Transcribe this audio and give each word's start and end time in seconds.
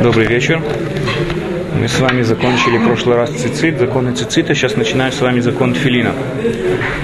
Добрый 0.00 0.26
вечер. 0.26 0.60
Мы 1.80 1.88
с 1.88 1.98
вами 1.98 2.22
закончили 2.22 2.78
в 2.78 2.86
прошлый 2.86 3.16
раз 3.16 3.30
цицит, 3.30 3.78
законы 3.78 4.12
цицита, 4.12 4.54
сейчас 4.54 4.76
начинаем 4.76 5.12
с 5.12 5.20
вами 5.20 5.40
закон 5.40 5.74
филина. 5.74 6.12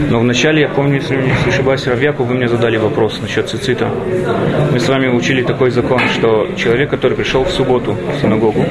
Но 0.09 0.21
вначале, 0.21 0.62
я 0.62 0.69
помню, 0.69 0.96
если 0.96 1.17
не 1.17 1.33
ошибаюсь, 1.49 1.87
Равьяку, 1.87 2.23
вы 2.23 2.35
мне 2.35 2.49
задали 2.49 2.77
вопрос 2.77 3.21
насчет 3.21 3.49
цицита. 3.49 3.91
Мы 4.71 4.79
с 4.79 4.88
вами 4.88 5.09
учили 5.09 5.43
такой 5.43 5.71
закон, 5.71 6.01
что 6.15 6.49
человек, 6.57 6.90
который 6.90 7.17
пришел 7.17 7.45
в 7.45 7.51
субботу 7.51 7.92
в 7.92 8.21
синагогу 8.21 8.65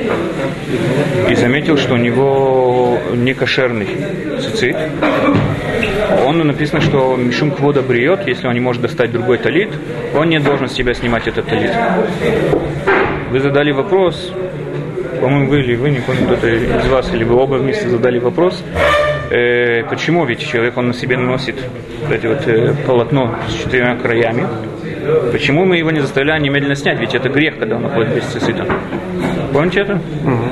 и 1.30 1.36
заметил, 1.36 1.78
что 1.78 1.96
у 1.96 1.98
него 1.98 2.98
некошерный 3.14 3.88
цицит, 4.40 4.78
он 6.26 6.39
написано, 6.48 6.82
что 6.82 7.16
Мишум 7.16 7.52
Квода 7.52 7.82
бриет, 7.82 8.28
если 8.28 8.48
он 8.48 8.54
не 8.54 8.59
может 8.59 8.82
достать 8.82 9.12
другой 9.12 9.38
талит, 9.38 9.70
он 10.16 10.30
не 10.30 10.39
должен 10.39 10.68
с 10.68 10.73
себя 10.73 10.94
снимать 10.94 11.28
этот 11.28 11.46
талит. 11.48 11.71
Вы 13.32 13.39
задали 13.39 13.71
вопрос, 13.71 14.32
по-моему, 15.22 15.49
вы 15.49 15.59
или 15.59 15.76
вы, 15.76 15.91
не 15.91 15.99
помню, 15.99 16.26
кто-то 16.26 16.48
из 16.48 16.88
вас, 16.88 17.13
или 17.13 17.23
вы 17.23 17.35
оба 17.35 17.55
вместе 17.55 17.88
задали 17.88 18.20
вопрос, 18.20 18.63
э, 19.30 19.84
почему 19.90 20.26
ведь 20.26 20.40
человек, 20.48 20.77
он 20.77 20.88
на 20.88 20.94
себе 20.94 21.18
носит 21.18 21.55
эти 22.12 22.26
вот 22.26 22.48
э, 22.48 22.73
полотно 22.88 23.35
с 23.48 23.54
четырьмя 23.54 23.96
краями, 23.98 24.46
почему 25.32 25.66
мы 25.66 25.77
его 25.77 25.91
не 25.91 25.99
заставляем 25.99 26.41
немедленно 26.41 26.76
снять, 26.76 26.99
ведь 26.99 27.13
это 27.13 27.30
грех, 27.30 27.60
когда 27.60 27.76
он 27.76 27.84
находится 27.84 28.16
без 28.16 28.23
цисита. 28.26 28.66
Помните 29.54 29.82
это? 29.82 29.94
Угу. 29.94 30.44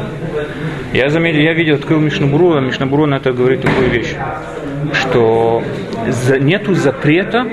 Я 0.94 1.10
заметил, 1.10 1.40
я 1.40 1.54
видел, 1.54 1.76
открыл 1.76 2.00
Мишнабуру, 2.00 2.54
а 2.56 2.62
Мишнабуру 2.62 3.06
на 3.06 3.16
это 3.16 3.32
говорит 3.32 3.62
такую 3.62 3.90
вещь, 3.90 4.16
что 4.94 5.64
нету 6.40 6.74
запрета 6.74 7.46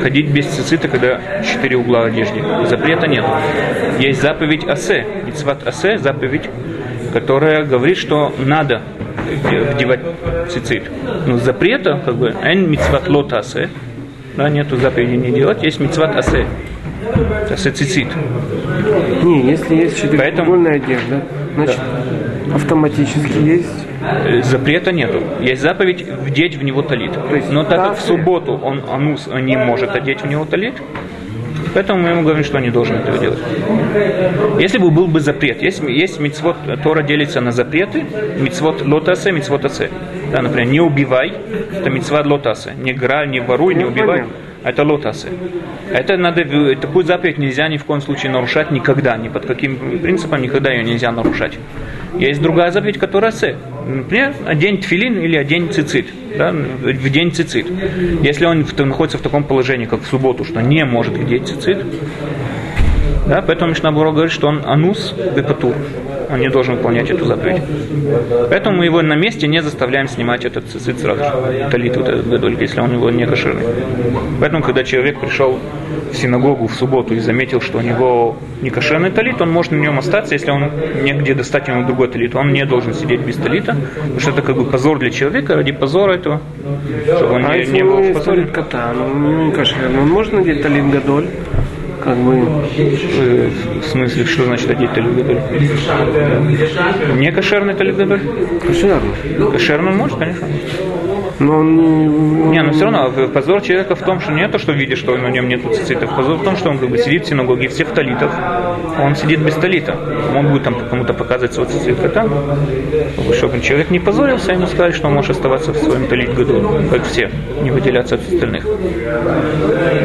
ходить 0.00 0.30
без 0.30 0.46
цицита, 0.46 0.88
когда 0.88 1.20
четыре 1.42 1.76
угла 1.76 2.04
одежды. 2.04 2.40
Запрета 2.68 3.06
нет. 3.06 3.24
Есть 3.98 4.22
заповедь 4.22 4.66
Асе, 4.66 5.06
Мицват 5.26 5.66
Асе, 5.66 5.98
заповедь, 5.98 6.48
которая 7.12 7.64
говорит, 7.64 7.98
что 7.98 8.32
надо 8.38 8.82
вдевать 9.32 10.00
цицит. 10.48 10.84
Но 11.26 11.38
запрета, 11.38 12.00
как 12.04 12.16
бы, 12.16 12.34
эн 12.42 12.70
мицват 12.70 13.08
лот 13.08 13.32
асе, 13.32 13.68
да, 14.36 14.48
нету 14.48 14.76
заповеди 14.76 15.16
не 15.16 15.30
делать, 15.30 15.62
есть 15.62 15.80
мицват 15.80 16.16
асе, 16.16 16.46
асе 17.50 17.70
цицит. 17.70 18.08
Не, 19.22 19.42
если 19.50 19.74
есть 19.76 20.00
четырехугольная 20.00 20.80
Поэтому... 20.80 20.94
одежда, 20.94 21.22
значит, 21.54 21.80
да. 22.46 22.54
автоматически 22.56 23.38
есть 23.38 23.86
запрета 24.42 24.92
нету. 24.92 25.22
Есть 25.40 25.62
заповедь 25.62 26.02
вдеть 26.02 26.56
в 26.56 26.64
него 26.64 26.82
талит. 26.82 27.12
Но 27.50 27.64
так 27.64 27.88
как 27.88 27.98
в 27.98 28.00
субботу 28.00 28.52
он 28.62 28.82
анус 28.90 29.28
не 29.28 29.56
может 29.56 29.94
одеть 29.94 30.22
в 30.22 30.26
него 30.26 30.44
талит, 30.44 30.74
Поэтому 31.74 32.02
мы 32.02 32.10
ему 32.10 32.22
говорим, 32.22 32.44
что 32.44 32.58
он 32.58 32.64
не 32.64 32.70
должен 32.70 32.96
этого 32.96 33.16
делать. 33.18 33.38
Если 34.60 34.78
бы 34.78 34.90
был 34.90 35.06
бы 35.06 35.20
запрет, 35.20 35.62
есть, 35.62 35.82
есть 35.82 36.20
мицвод, 36.20 36.56
Тора 36.82 37.02
делится 37.02 37.40
на 37.40 37.50
запреты, 37.50 38.04
мицвод 38.38 38.82
лотасе, 38.82 39.32
мицвод 39.32 39.64
асе. 39.64 39.90
Да, 40.30 40.42
например, 40.42 40.66
не 40.66 40.80
убивай, 40.80 41.32
это 41.72 41.88
мицвод 41.88 42.26
лотасе. 42.26 42.72
Не 42.76 42.92
грай, 42.92 43.26
не 43.26 43.40
воруй, 43.40 43.74
не 43.74 43.84
убивай. 43.84 44.24
Это 44.64 44.84
лотасы. 44.84 45.28
Это 45.90 46.16
надо, 46.16 46.44
такую 46.76 47.04
заповедь 47.04 47.38
нельзя 47.38 47.68
ни 47.68 47.78
в 47.78 47.84
коем 47.84 48.00
случае 48.00 48.30
нарушать 48.30 48.70
никогда, 48.70 49.16
ни 49.16 49.28
под 49.28 49.46
каким 49.46 49.98
принципом 49.98 50.40
никогда 50.40 50.70
ее 50.70 50.84
нельзя 50.84 51.10
нарушать. 51.10 51.58
Есть 52.18 52.42
другая 52.42 52.70
заповедь, 52.70 52.98
которая 52.98 53.32
се. 53.32 53.56
Например, 53.86 54.34
одень 54.46 54.80
тфилин 54.80 55.18
или 55.18 55.36
одень 55.36 55.70
цицит. 55.72 56.06
Да, 56.36 56.52
в 56.52 57.10
день 57.10 57.32
цицит. 57.32 57.66
Если 58.22 58.44
он 58.44 58.66
находится 58.76 59.18
в 59.18 59.22
таком 59.22 59.44
положении, 59.44 59.86
как 59.86 60.02
в 60.02 60.06
субботу, 60.06 60.44
что 60.44 60.60
не 60.60 60.84
может 60.84 61.18
одеть 61.18 61.48
цицит, 61.48 61.84
да, 63.26 63.42
поэтому 63.42 63.70
Мишнабуро 63.70 64.10
говорит, 64.10 64.32
что 64.32 64.48
он 64.48 64.62
анус 64.64 65.14
бепатур 65.36 65.74
он 66.32 66.40
не 66.40 66.48
должен 66.48 66.76
выполнять 66.76 67.10
эту 67.10 67.24
заповедь. 67.26 67.62
Поэтому 68.48 68.78
мы 68.78 68.86
его 68.86 69.02
на 69.02 69.14
месте 69.14 69.46
не 69.46 69.62
заставляем 69.62 70.08
снимать 70.08 70.44
этот 70.44 70.66
цицит 70.66 70.98
сразу 70.98 71.22
же, 71.22 71.68
талит 71.70 71.96
вот 71.96 72.08
этот 72.08 72.28
гадоль, 72.28 72.56
если 72.58 72.80
он 72.80 72.92
его 72.92 73.10
не 73.10 73.26
кошерный. 73.26 73.64
Поэтому, 74.40 74.62
когда 74.62 74.82
человек 74.82 75.20
пришел 75.20 75.58
в 76.10 76.16
синагогу 76.16 76.66
в 76.66 76.74
субботу 76.74 77.14
и 77.14 77.18
заметил, 77.18 77.60
что 77.60 77.78
у 77.78 77.80
него 77.82 78.36
не 78.62 78.70
кошерный 78.70 79.10
талит, 79.10 79.40
он 79.40 79.50
может 79.50 79.72
на 79.72 79.76
нем 79.76 79.98
остаться, 79.98 80.34
если 80.34 80.50
он 80.50 80.70
негде 81.02 81.34
достать 81.34 81.68
ему 81.68 81.86
другой 81.86 82.08
талит. 82.08 82.34
Он 82.34 82.52
не 82.52 82.64
должен 82.64 82.94
сидеть 82.94 83.20
без 83.20 83.36
талита, 83.36 83.76
потому 83.94 84.20
что 84.20 84.30
это 84.30 84.42
как 84.42 84.56
бы 84.56 84.64
позор 84.64 84.98
для 84.98 85.10
человека, 85.10 85.54
ради 85.54 85.72
позора 85.72 86.14
этого, 86.14 86.40
чтобы 87.16 87.34
он 87.34 87.44
а 87.44 87.58
не, 87.58 87.66
не 87.66 87.82
был 87.82 88.02
в 88.02 88.12
позоре. 88.14 88.46
кота, 88.46 88.92
ну, 88.94 89.46
не 89.46 89.52
кошерный, 89.52 90.00
он 90.00 90.08
может 90.08 90.32
надеть 90.32 90.62
талит 90.62 90.90
гадоль? 90.90 91.26
Как 92.02 92.16
бы, 92.18 92.34
э, 92.78 93.50
в 93.80 93.84
смысле, 93.84 94.24
что 94.24 94.44
значит 94.44 94.70
одеть 94.70 94.92
талит 94.92 95.14
гадоль? 95.14 95.40
Не 97.16 97.30
кошерный 97.32 97.74
талит 97.74 97.96
гадоль? 97.96 98.20
Кошерный. 98.66 99.50
Кошерный 99.52 99.92
может, 99.92 100.18
конечно. 100.18 100.46
Но 101.42 101.58
он 101.58 101.76
не... 101.76 102.06
Не, 102.52 102.62
но 102.62 102.72
все 102.72 102.84
равно 102.84 103.28
позор 103.28 103.60
человека 103.62 103.96
в 103.96 104.02
том, 104.02 104.20
что 104.20 104.32
не 104.32 104.46
то, 104.48 104.58
что 104.58 104.72
видишь, 104.72 104.98
что 104.98 105.16
на 105.16 105.28
нем 105.28 105.48
нет 105.48 105.62
цицитов. 105.74 106.14
Позор 106.14 106.36
в 106.36 106.44
том, 106.44 106.56
что 106.56 106.70
он 106.70 106.78
как 106.78 106.88
бы 106.88 106.98
сидит 106.98 107.24
в 107.24 107.28
синагоге 107.28 107.68
все 107.68 107.84
в 107.84 107.90
талитах, 107.90 108.30
а 108.38 109.02
он 109.04 109.16
сидит 109.16 109.40
без 109.40 109.54
талита. 109.54 109.96
Он 110.36 110.48
будет 110.48 110.62
там 110.62 110.76
кому-то 110.88 111.14
показывать 111.14 111.52
свой 111.52 111.66
цицит. 111.66 112.04
А 112.04 112.08
там, 112.08 112.30
чтобы 113.32 113.60
человек 113.60 113.90
не 113.90 113.98
позорился, 113.98 114.52
ему 114.52 114.66
сказали, 114.66 114.92
что 114.92 115.08
он 115.08 115.14
может 115.14 115.32
оставаться 115.32 115.72
в 115.72 115.76
своем 115.78 116.06
талит 116.06 116.34
году, 116.34 116.80
как 116.90 117.04
все, 117.04 117.30
не 117.62 117.70
выделяться 117.70 118.14
от 118.14 118.20
остальных. 118.22 118.64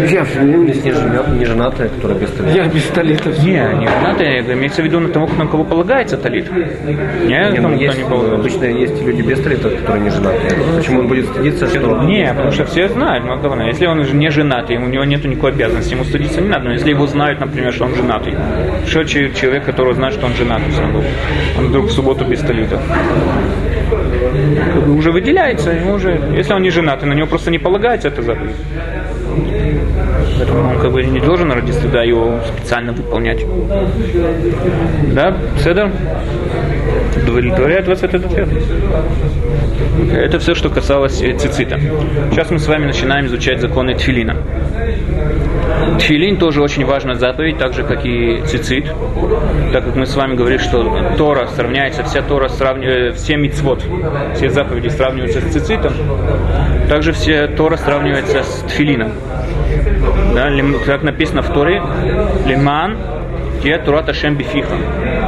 Я 0.09 0.25
не, 0.41 1.37
не 1.37 1.45
женатая, 1.45 1.89
которая 1.89 2.17
без 2.17 2.31
талита. 2.31 2.55
Я 2.55 2.67
без 2.67 2.83
талита. 2.85 3.29
Не, 3.29 3.79
не 3.79 3.87
женатая, 3.87 4.41
имеется 4.53 4.81
в 4.81 4.85
виду 4.85 4.99
на 4.99 5.09
того, 5.09 5.27
на 5.37 5.45
кого 5.45 5.63
полагается 5.63 6.17
талит. 6.17 6.51
Не, 6.51 7.51
не, 7.51 7.59
ну, 7.59 7.75
есть, 7.75 7.97
не 7.97 8.33
обычно 8.33 8.65
есть 8.65 9.01
люди 9.03 9.21
без 9.21 9.39
талита, 9.39 9.69
которые 9.69 10.03
не 10.03 10.09
женатые. 10.09 10.51
Почему 10.77 11.01
он 11.01 11.07
будет 11.07 11.26
стыдиться, 11.27 11.67
что... 11.67 12.03
Не, 12.03 12.27
потому 12.29 12.51
что 12.51 12.65
все 12.65 12.89
знают, 12.89 13.25
ну, 13.25 13.37
главное, 13.39 13.67
если 13.67 13.85
он 13.85 14.01
не 14.17 14.29
женатый, 14.29 14.77
у 14.77 14.87
него 14.87 15.03
нет 15.03 15.23
никакой 15.25 15.51
обязанности, 15.51 15.93
ему 15.93 16.03
стыдиться 16.03 16.41
не 16.41 16.49
надо, 16.49 16.65
но 16.65 16.73
если 16.73 16.89
его 16.89 17.07
знают, 17.07 17.39
например, 17.39 17.73
что 17.73 17.85
он 17.85 17.95
женатый, 17.95 18.35
что 18.87 19.03
человек, 19.03 19.65
который 19.65 19.93
знает, 19.93 20.13
что 20.13 20.25
он 20.25 20.33
женатый, 20.33 20.73
он 21.57 21.67
вдруг 21.67 21.87
в 21.87 21.91
субботу 21.91 22.25
без 22.25 22.39
талита, 22.39 22.79
уже 24.87 25.11
выделяется, 25.11 25.71
ему 25.71 25.93
уже, 25.93 26.19
если 26.35 26.53
он 26.53 26.61
не 26.61 26.69
женатый, 26.69 27.07
на 27.07 27.13
него 27.13 27.27
просто 27.27 27.51
не 27.51 27.59
полагается 27.59 28.07
это 28.07 28.21
заповедь. 28.21 28.55
Поэтому 30.37 30.69
он 30.69 30.79
как 30.79 30.91
бы 30.91 31.03
не 31.03 31.19
должен 31.19 31.51
ради 31.51 31.71
стыда 31.71 32.03
его 32.03 32.39
специально 32.45 32.91
выполнять. 32.91 33.45
Да, 35.13 35.37
Седа? 35.63 35.91
Удовлетворяет 37.23 37.87
вас 37.87 38.03
этот 38.03 38.25
ответ? 38.25 38.49
Это 40.11 40.39
все, 40.39 40.53
что 40.53 40.69
касалось 40.69 41.21
э, 41.21 41.37
цицита. 41.37 41.79
Сейчас 42.31 42.51
мы 42.51 42.59
с 42.59 42.67
вами 42.67 42.85
начинаем 42.85 43.25
изучать 43.25 43.59
законы 43.59 43.95
Тфилина. 43.95 44.37
Тфилин 45.99 46.37
тоже 46.37 46.61
очень 46.61 46.85
важная 46.85 47.15
заповедь, 47.15 47.57
так 47.57 47.73
же 47.73 47.83
как 47.83 48.05
и 48.05 48.41
цицит, 48.45 48.85
так 49.73 49.85
как 49.85 49.95
мы 49.95 50.05
с 50.05 50.15
вами 50.15 50.35
говорили, 50.35 50.59
что 50.59 51.15
Тора 51.17 51.47
сравняется, 51.47 52.03
вся 52.03 52.21
Тора 52.21 52.47
сравнивает, 52.47 53.13
э, 53.13 53.15
все 53.15 53.37
мицвод, 53.37 53.83
все 54.35 54.49
заповеди 54.49 54.89
сравниваются 54.89 55.41
с 55.41 55.45
цицитом, 55.45 55.93
также 56.89 57.11
все 57.11 57.47
Тора 57.47 57.77
сравнивается 57.77 58.43
с 58.43 58.63
тфилином. 58.67 59.11
Да, 60.33 60.49
как 60.85 61.03
написано 61.03 61.41
в 61.41 61.53
Торе, 61.53 61.81
лиман 62.45 62.97
те 63.63 63.77
Турата 63.79 64.13
Шем 64.13 64.35
Бифиха. 64.35 64.75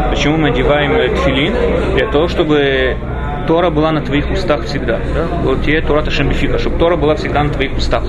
Почему 0.09 0.37
мы 0.37 0.49
одеваем 0.49 0.91
э, 0.93 1.09
тфилин? 1.09 1.53
Для 1.95 2.07
того, 2.07 2.27
чтобы 2.27 2.95
Тора 3.49 3.71
была 3.71 3.91
на 3.91 4.01
твоих 4.01 4.29
устах 4.29 4.65
всегда. 4.65 4.99
Да? 5.15 5.55
Тебе 5.65 5.81
Тора 5.81 6.03
Ташембифика, 6.03 6.59
чтобы 6.59 6.77
Тора 6.77 6.97
была 6.97 7.15
всегда 7.15 7.41
на 7.41 7.49
твоих 7.49 7.75
устах. 7.75 8.03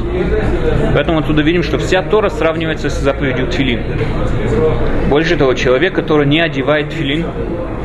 Поэтому 0.92 1.20
отсюда 1.20 1.40
видим, 1.40 1.62
что 1.62 1.78
вся 1.78 2.02
Тора 2.02 2.28
сравнивается 2.28 2.90
с 2.90 3.00
заповедью 3.00 3.46
Тфилин. 3.46 3.82
Больше 5.08 5.38
того, 5.38 5.54
человек, 5.54 5.94
который 5.94 6.26
не 6.26 6.40
одевает 6.40 6.90
Тфилин, 6.90 7.24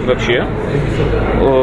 вообще, 0.06 0.46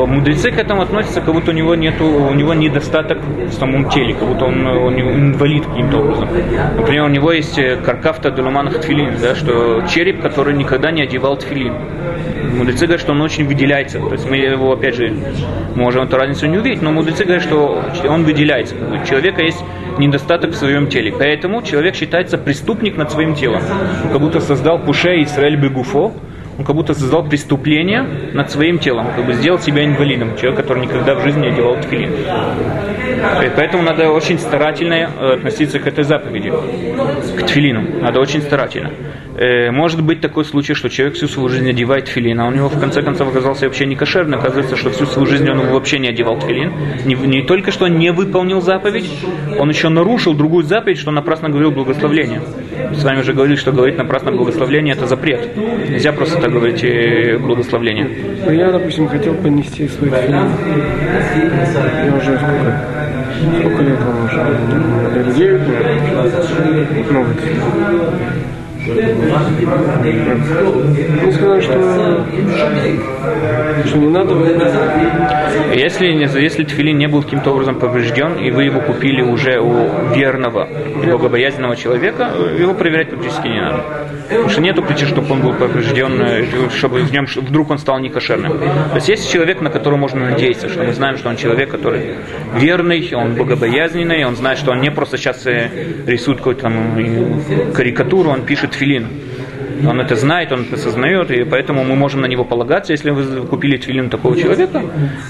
мудрецы 0.06 0.50
к 0.50 0.58
этому 0.58 0.80
относятся, 0.80 1.20
как 1.20 1.34
будто 1.34 1.50
у 1.50 1.54
него 1.54 1.74
нету, 1.74 2.06
у 2.06 2.32
него 2.32 2.54
недостаток 2.54 3.18
в 3.20 3.52
самом 3.52 3.90
теле, 3.90 4.14
как 4.14 4.28
будто 4.28 4.46
он, 4.46 4.66
он 4.66 4.98
инвалид 4.98 5.66
каким-то 5.66 5.98
образом. 5.98 6.28
Например, 6.76 7.04
у 7.04 7.08
него 7.08 7.32
есть 7.32 7.58
э, 7.58 7.76
каркафта 7.76 8.30
дулуманах 8.30 8.80
тфилин, 8.80 9.16
да, 9.20 9.34
что 9.34 9.82
череп, 9.86 10.22
который 10.22 10.54
никогда 10.54 10.90
не 10.90 11.02
одевал 11.02 11.36
тфилин. 11.36 11.74
Мудрецы 12.52 12.86
говорят, 12.86 13.00
что 13.00 13.12
он 13.12 13.20
очень 13.22 13.46
выделяется. 13.46 13.98
То 13.98 14.12
есть 14.12 14.28
мы 14.28 14.36
его, 14.36 14.72
опять 14.72 14.96
же, 14.96 15.14
можем 15.74 16.04
эту 16.04 16.16
разницу 16.16 16.46
не 16.46 16.58
увидеть, 16.58 16.82
но 16.82 16.92
мудрецы 16.92 17.24
говорят, 17.24 17.42
что 17.44 17.82
он 18.08 18.24
выделяется. 18.24 18.74
У 18.76 19.06
человека 19.06 19.42
есть 19.42 19.62
недостаток 19.98 20.52
в 20.52 20.56
своем 20.56 20.88
теле. 20.88 21.12
Поэтому 21.16 21.62
человек 21.62 21.94
считается 21.94 22.38
преступник 22.38 22.96
над 22.96 23.10
своим 23.10 23.34
телом. 23.34 23.62
Он 24.04 24.10
как 24.10 24.20
будто 24.20 24.40
создал 24.40 24.78
Пуше 24.78 25.22
Исраэль 25.22 25.56
Бегуфо, 25.56 26.12
он 26.58 26.64
как 26.64 26.76
будто 26.76 26.94
создал 26.94 27.24
преступление 27.24 28.06
над 28.34 28.50
своим 28.50 28.78
телом, 28.78 29.06
как 29.16 29.24
бы 29.24 29.32
сделал 29.32 29.58
себя 29.58 29.84
инвалидом, 29.84 30.36
человек, 30.36 30.60
который 30.60 30.82
никогда 30.82 31.14
в 31.14 31.22
жизни 31.22 31.40
не 31.40 31.48
одевал 31.48 31.76
тфилин. 31.76 32.12
И 32.12 33.50
поэтому 33.56 33.82
надо 33.82 34.10
очень 34.10 34.38
старательно 34.38 34.94
э, 34.94 35.34
относиться 35.34 35.78
к 35.78 35.86
этой 35.86 36.04
заповеди, 36.04 36.52
к 37.38 37.46
тфилину. 37.46 38.00
Надо 38.02 38.20
очень 38.20 38.42
старательно. 38.42 38.90
Э, 39.34 39.70
может 39.70 40.02
быть 40.02 40.20
такой 40.20 40.44
случай, 40.44 40.74
что 40.74 40.88
человек 40.88 41.16
всю 41.16 41.26
свою 41.26 41.48
жизнь 41.48 41.68
одевает 41.68 42.08
филин, 42.08 42.40
а 42.40 42.46
у 42.46 42.50
него 42.50 42.68
в 42.68 42.78
конце 42.78 43.02
концов 43.02 43.28
оказался 43.28 43.66
вообще 43.66 43.86
не 43.86 43.94
кошерный. 43.94 44.38
Оказывается, 44.38 44.76
что 44.76 44.90
всю 44.90 45.06
свою 45.06 45.26
жизнь 45.26 45.48
он 45.48 45.58
вообще 45.68 45.98
не 45.98 46.08
одевал 46.08 46.40
филин. 46.40 46.72
Не, 47.04 47.14
не 47.14 47.42
только 47.42 47.70
что 47.70 47.88
не 47.88 48.12
выполнил 48.12 48.60
заповедь, 48.60 49.10
он 49.58 49.68
еще 49.70 49.88
нарушил 49.88 50.34
другую 50.34 50.64
заповедь, 50.64 50.98
что 50.98 51.10
напрасно 51.10 51.48
говорил 51.48 51.70
благословление. 51.70 52.42
С 52.92 53.04
вами 53.04 53.20
уже 53.20 53.32
говорили, 53.32 53.56
что 53.56 53.72
говорить 53.72 53.96
напрасно 53.96 54.32
благословление 54.32 54.94
это 54.94 55.06
запрет. 55.06 55.56
Нельзя 55.56 56.12
просто 56.12 56.40
так 56.40 56.52
говорить 56.52 56.84
э, 56.84 57.38
благословление. 57.38 58.10
Ну, 58.44 58.52
я, 58.52 58.70
допустим, 58.70 59.08
хотел 59.08 59.34
понести 59.34 59.88
свой 59.88 60.10
филин. 60.10 60.46
Я 62.04 62.14
уже 62.14 62.36
сколько? 62.36 62.92
Сколько 63.60 63.82
лет 63.82 63.98
вам 64.00 64.24
уже? 64.26 65.16
Лет 65.16 65.34
9, 65.34 65.60
наверное. 65.68 67.04
Много 67.10 67.34
он 71.24 71.32
сказал, 71.32 71.60
что, 71.60 72.26
что 73.86 73.98
не 73.98 74.08
надо 74.08 74.34
если, 75.74 76.06
если 76.06 76.64
тфилин 76.64 76.98
не 76.98 77.06
был 77.06 77.22
каким-то 77.22 77.52
образом 77.52 77.78
поврежден, 77.78 78.34
и 78.38 78.50
вы 78.50 78.64
его 78.64 78.80
купили 78.80 79.22
уже 79.22 79.60
у 79.60 80.14
верного 80.14 80.68
богобоязненного 81.04 81.76
человека, 81.76 82.32
его 82.58 82.74
проверять 82.74 83.10
практически 83.10 83.48
не 83.48 83.60
надо. 83.60 83.84
Потому 84.28 84.48
что 84.48 84.60
нету 84.60 84.82
причин, 84.82 85.08
чтобы 85.08 85.32
он 85.32 85.42
был 85.42 85.54
поврежден, 85.54 86.70
чтобы 86.70 87.00
в 87.00 87.12
нем 87.12 87.26
вдруг 87.26 87.70
он 87.70 87.78
стал 87.78 87.98
некошерным. 88.00 88.58
То 88.58 88.94
есть 88.94 89.08
есть 89.08 89.30
человек, 89.30 89.60
на 89.60 89.70
которого 89.70 89.98
можно 89.98 90.30
надеяться, 90.30 90.68
что 90.68 90.82
мы 90.82 90.92
знаем, 90.92 91.16
что 91.16 91.28
он 91.28 91.36
человек, 91.36 91.70
который 91.70 92.16
верный, 92.54 93.12
он 93.14 93.34
богобоязненный, 93.34 94.24
он 94.24 94.36
знает, 94.36 94.58
что 94.58 94.72
он 94.72 94.80
не 94.80 94.90
просто 94.90 95.16
сейчас 95.16 95.46
э, 95.46 95.70
рисует 96.06 96.38
какую-то 96.38 96.62
там 96.62 97.42
карикатуру, 97.74 98.30
он 98.30 98.42
пишет 98.42 98.72
тфилин. 98.72 99.06
Он 99.88 100.00
это 100.00 100.14
знает, 100.16 100.52
он 100.52 100.62
это 100.62 100.76
осознает, 100.76 101.30
и 101.30 101.44
поэтому 101.44 101.82
мы 101.84 101.96
можем 101.96 102.20
на 102.20 102.26
него 102.26 102.44
полагаться, 102.44 102.92
если 102.92 103.10
вы 103.10 103.46
купили 103.46 103.76
твилин 103.76 104.10
такого 104.10 104.36
человека. 104.36 104.82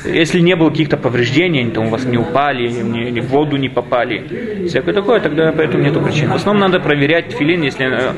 Если 0.04 0.40
не 0.40 0.56
было 0.56 0.70
каких-то 0.70 0.96
повреждений, 0.96 1.70
там 1.70 1.86
у 1.86 1.90
вас 1.90 2.04
не 2.04 2.18
упали, 2.18 2.68
не, 2.68 3.10
не 3.10 3.20
в 3.20 3.28
воду 3.28 3.56
не 3.56 3.68
попали, 3.68 4.66
всякое 4.66 4.94
такое, 4.94 5.20
тогда 5.20 5.52
поэтому 5.52 5.84
нету 5.84 6.00
причин. 6.00 6.30
В 6.30 6.34
основном 6.34 6.70
надо 6.70 6.80
проверять 6.80 7.36
твилин, 7.36 7.62
если 7.62 7.86
э, 7.86 8.12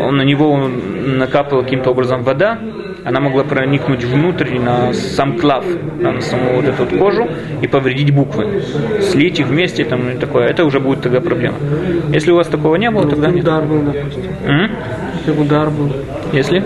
он, 0.00 0.16
на 0.16 0.22
него 0.22 0.56
накапала 0.58 1.62
каким-то 1.62 1.90
образом 1.90 2.22
вода, 2.22 2.58
она 3.04 3.20
могла 3.20 3.44
проникнуть 3.44 4.04
внутрь 4.04 4.58
на 4.58 4.92
сам 4.92 5.38
клав, 5.38 5.64
на 6.00 6.20
саму 6.20 6.56
вот 6.56 6.64
эту 6.66 6.84
вот 6.84 6.98
кожу 6.98 7.28
и 7.62 7.66
повредить 7.66 8.14
буквы. 8.14 8.62
Слить 9.00 9.40
их 9.40 9.46
вместе, 9.46 9.84
там, 9.84 10.10
и 10.10 10.16
такое. 10.16 10.46
Это 10.48 10.64
уже 10.64 10.80
будет 10.80 11.00
тогда 11.00 11.20
проблема. 11.20 11.56
Если 12.12 12.30
у 12.30 12.36
вас 12.36 12.48
такого 12.48 12.76
не 12.76 12.90
было, 12.90 13.08
тогда 13.08 13.30
нет. 13.30 13.44
Удар 13.44 13.64
был, 13.64 13.82
допустим. 13.82 14.22
Если 15.14 15.40
удар 15.40 15.70
был. 15.70 15.92
Если? 16.32 16.62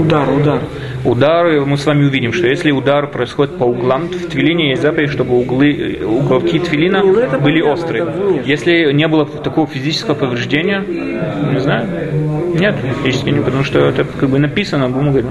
Удар, 0.00 0.28
удар. 0.30 0.60
Удар, 1.04 1.64
мы 1.64 1.76
с 1.76 1.86
вами 1.86 2.04
увидим, 2.04 2.32
что 2.32 2.48
если 2.48 2.72
удар 2.72 3.06
происходит 3.06 3.56
по 3.58 3.64
углам, 3.64 4.08
в 4.08 4.26
твилине 4.26 4.70
есть 4.70 4.82
заповедь, 4.82 5.10
чтобы 5.10 5.38
углы, 5.38 6.00
уголки 6.04 6.58
твилина 6.58 7.02
не, 7.02 7.10
ну 7.10 7.40
были 7.40 7.60
острые. 7.60 8.42
Если 8.44 8.92
не 8.92 9.06
было 9.06 9.24
такого 9.24 9.68
физического 9.68 10.14
повреждения, 10.14 10.82
не 11.52 11.60
знаю, 11.60 11.86
нет, 12.58 12.76
физически 13.02 13.30
не, 13.30 13.40
потому 13.40 13.64
что 13.64 13.80
это 13.80 14.04
как 14.04 14.28
бы 14.28 14.38
написано 14.38 14.88
бумагой. 14.88 15.24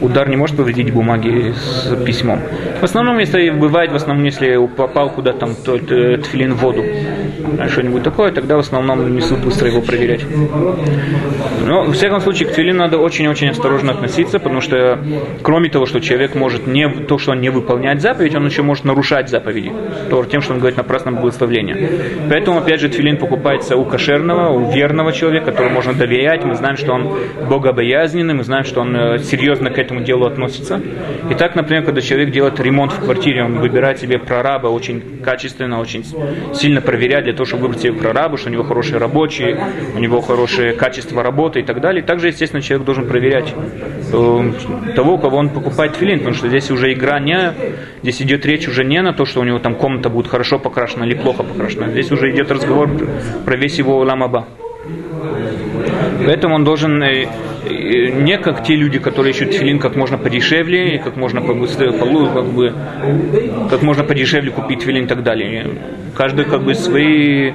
Удар 0.00 0.28
не 0.28 0.36
может 0.36 0.56
повредить 0.56 0.92
бумаги 0.92 1.52
с 1.52 1.94
письмом. 2.04 2.40
В 2.80 2.84
основном, 2.84 3.18
если 3.18 3.50
бывает, 3.50 3.92
в 3.92 3.94
основном, 3.94 4.24
если 4.24 4.66
попал 4.66 5.10
куда-то 5.10 5.38
там 5.38 5.54
то, 5.54 5.78
то, 5.78 6.18
тфилин 6.18 6.54
в 6.54 6.58
воду, 6.58 6.84
а 7.58 7.68
что-нибудь 7.68 8.02
такое, 8.02 8.32
тогда 8.32 8.56
в 8.56 8.60
основном 8.60 9.14
несут 9.14 9.40
быстро 9.40 9.68
его 9.68 9.80
проверять. 9.80 10.24
Но, 11.64 11.84
в 11.84 11.92
всяком 11.92 12.20
случае, 12.20 12.48
к 12.48 12.52
твилину 12.52 12.78
надо 12.78 12.98
очень-очень 12.98 13.48
осторожно 13.50 13.92
относиться, 13.92 14.38
потому 14.38 14.60
что, 14.60 14.98
кроме 15.42 15.70
того, 15.70 15.86
что 15.86 16.00
человек 16.00 16.34
может 16.34 16.66
не, 16.66 16.88
то, 16.88 17.18
что 17.18 17.32
он 17.32 17.40
не 17.40 17.50
выполняет 17.50 18.00
заповедь, 18.00 18.34
он 18.34 18.46
еще 18.46 18.62
может 18.62 18.84
нарушать 18.84 19.28
заповеди, 19.28 19.72
то, 20.10 20.24
тем, 20.24 20.40
что 20.40 20.54
он 20.54 20.58
говорит 20.58 20.76
на 20.76 20.84
праздном 20.84 21.16
благословении. 21.16 21.88
Поэтому, 22.28 22.58
опять 22.58 22.80
же, 22.80 22.88
твилин 22.88 23.18
покупается 23.18 23.76
у 23.76 23.84
кошерного, 23.84 24.50
у 24.50 24.72
верного 24.72 25.12
человека, 25.12 25.52
которому 25.52 25.74
можно 25.74 25.92
доверять, 25.92 26.44
мы 26.52 26.56
знаем, 26.56 26.76
что 26.76 26.92
он 26.92 27.18
богобоязненный, 27.48 28.34
мы 28.34 28.44
знаем, 28.44 28.64
что 28.64 28.82
он 28.82 28.94
э, 28.94 29.18
серьезно 29.20 29.70
к 29.70 29.78
этому 29.78 30.02
делу 30.02 30.26
относится. 30.26 30.80
И 31.30 31.34
так, 31.34 31.56
например, 31.56 31.84
когда 31.84 32.00
человек 32.02 32.30
делает 32.30 32.60
ремонт 32.60 32.92
в 32.92 33.00
квартире, 33.02 33.44
он 33.44 33.58
выбирает 33.58 33.98
себе 33.98 34.18
прораба 34.18 34.66
очень 34.66 35.22
качественно, 35.24 35.80
очень 35.80 36.04
сильно 36.54 36.82
проверяет 36.82 37.24
для 37.24 37.32
того, 37.32 37.46
чтобы 37.46 37.62
выбрать 37.62 37.80
себе 37.80 37.94
прораба, 37.94 38.36
что 38.36 38.50
у 38.50 38.52
него 38.52 38.64
хорошие 38.64 38.98
рабочие, 38.98 39.58
у 39.96 39.98
него 39.98 40.20
хорошее 40.20 40.74
качество 40.74 41.22
работы 41.22 41.60
и 41.60 41.62
так 41.62 41.80
далее. 41.80 42.02
Также, 42.02 42.28
естественно, 42.28 42.60
человек 42.60 42.84
должен 42.84 43.06
проверять 43.06 43.54
э, 44.12 44.52
того, 44.94 45.16
кого 45.16 45.38
он 45.38 45.48
покупает 45.48 45.96
филин, 45.96 46.18
потому 46.18 46.34
что 46.34 46.48
здесь 46.48 46.70
уже 46.70 46.92
игра 46.92 47.18
не, 47.18 47.54
здесь 48.02 48.20
идет 48.20 48.44
речь 48.44 48.68
уже 48.68 48.84
не 48.84 49.00
на 49.00 49.14
то, 49.14 49.24
что 49.24 49.40
у 49.40 49.44
него 49.44 49.58
там 49.58 49.74
комната 49.74 50.10
будет 50.10 50.26
хорошо 50.26 50.58
покрашена 50.58 51.06
или 51.06 51.14
плохо 51.14 51.44
покрашена. 51.44 51.88
Здесь 51.88 52.12
уже 52.12 52.30
идет 52.30 52.50
разговор 52.50 52.90
про 53.46 53.56
весь 53.56 53.78
его 53.78 53.98
ламаба. 54.00 54.46
Поэтому 56.24 56.54
он 56.54 56.64
должен 56.64 57.02
э, 57.02 57.26
э, 57.64 58.08
не 58.10 58.38
как 58.38 58.64
те 58.64 58.76
люди, 58.76 58.98
которые 58.98 59.32
ищут 59.32 59.54
филин 59.54 59.78
как 59.78 59.96
можно 59.96 60.18
подешевле, 60.18 60.96
и 60.96 60.98
как 60.98 61.16
можно 61.16 61.40
побыстрее, 61.40 61.92
как 61.92 62.46
бы, 62.46 62.74
как 63.70 63.82
можно 63.82 64.04
подешевле 64.04 64.50
купить 64.50 64.82
филин 64.82 65.04
и 65.04 65.06
так 65.06 65.22
далее. 65.22 65.66
Каждый 66.14 66.44
как 66.44 66.62
бы 66.62 66.74
свои 66.74 67.52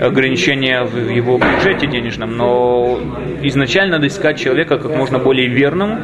ограничения 0.00 0.84
в 0.84 1.08
его 1.10 1.38
бюджете 1.38 1.86
денежном, 1.86 2.36
но 2.36 3.00
изначально 3.42 3.96
надо 3.96 4.08
искать 4.08 4.38
человека 4.38 4.78
как 4.78 4.94
можно 4.94 5.18
более 5.18 5.48
верным, 5.48 6.00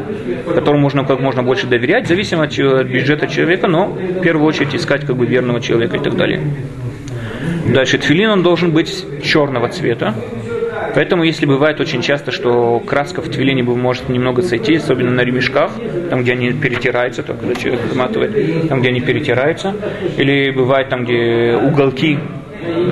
которому 0.47 0.81
можно 0.81 1.05
как 1.05 1.21
можно 1.21 1.43
больше 1.43 1.67
доверять, 1.67 2.09
зависимо 2.09 2.45
от 2.45 2.57
бюджета 2.87 3.27
человека, 3.27 3.69
но 3.69 3.87
в 3.87 4.21
первую 4.21 4.47
очередь 4.47 4.75
искать 4.75 5.05
как 5.05 5.17
бы 5.17 5.27
верного 5.27 5.61
человека 5.61 5.97
и 5.97 6.01
так 6.01 6.17
далее. 6.17 6.41
Дальше 7.67 7.99
тфилин 7.99 8.31
он 8.31 8.43
должен 8.43 8.73
быть 8.73 9.05
черного 9.23 9.69
цвета, 9.69 10.15
Поэтому, 10.95 11.25
если 11.25 11.47
бывает 11.47 11.81
очень 11.81 12.03
часто, 12.03 12.31
что 12.33 12.81
краска 12.81 13.23
в 13.23 13.29
твилине 13.29 13.63
может 13.63 14.09
немного 14.09 14.43
сойти, 14.43 14.77
особенно 14.77 15.11
на 15.11 15.23
ремешках, 15.23 15.73
там, 16.11 16.23
где 16.23 16.33
они 16.33 16.53
перетираются, 16.53 17.23
то, 17.23 17.35
когда 17.35 17.55
человек 17.55 17.81
выматывает, 17.87 18.69
там, 18.69 18.81
где 18.81 18.91
они 18.91 19.01
перетираются, 19.01 19.75
или 20.17 20.51
бывает 20.51 20.89
там, 20.89 21.05
где 21.05 21.57
уголки 21.57 22.19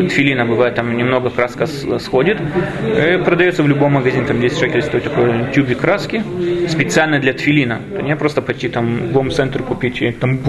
тфилина 0.08 0.44
бывает, 0.44 0.74
там 0.74 0.96
немного 0.96 1.30
краска 1.30 1.66
сходит. 1.66 2.38
И 2.84 3.22
продается 3.24 3.62
в 3.62 3.68
любом 3.68 3.92
магазине, 3.92 4.26
там 4.26 4.40
10 4.40 4.58
шекелей 4.58 4.82
стоит 4.82 5.04
такой 5.04 5.32
тюбик 5.54 5.78
краски, 5.78 6.22
специально 6.68 7.18
для 7.18 7.32
тфилина. 7.32 7.80
То 7.96 8.02
не 8.02 8.16
просто 8.16 8.42
пойти 8.42 8.68
там 8.68 9.08
в 9.08 9.12
гом-центр 9.12 9.62
купить 9.62 10.02
и 10.02 10.10
там 10.12 10.40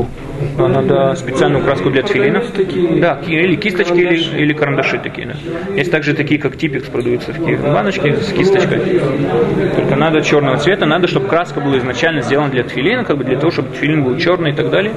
а 0.58 0.68
надо 0.68 1.16
специальную 1.16 1.64
краску 1.64 1.90
для 1.90 2.04
тфилина. 2.04 2.44
Да, 3.00 3.22
или 3.28 3.56
кисточки, 3.56 3.94
или, 3.94 4.16
или 4.38 4.54
карандаши 4.54 5.00
такие. 5.00 5.28
Да. 5.28 5.76
Есть 5.76 5.92
также 5.92 6.14
такие, 6.14 6.40
как 6.40 6.58
типикс, 6.58 6.88
продаются 6.88 7.34
такие 7.34 7.58
баночки 7.58 8.16
с 8.16 8.32
кисточкой. 8.32 9.02
Только 9.76 9.96
надо 9.96 10.22
черного 10.22 10.58
цвета, 10.58 10.86
надо, 10.86 11.08
чтобы 11.08 11.28
краска 11.28 11.60
была 11.60 11.78
изначально 11.78 12.22
сделана 12.22 12.50
для 12.50 12.64
тфилина, 12.64 13.04
как 13.04 13.18
бы 13.18 13.24
для 13.24 13.38
того, 13.38 13.52
чтобы 13.52 13.70
тфилин 13.76 14.04
был 14.04 14.18
черный 14.18 14.52
и 14.52 14.54
так 14.54 14.70
далее. 14.70 14.94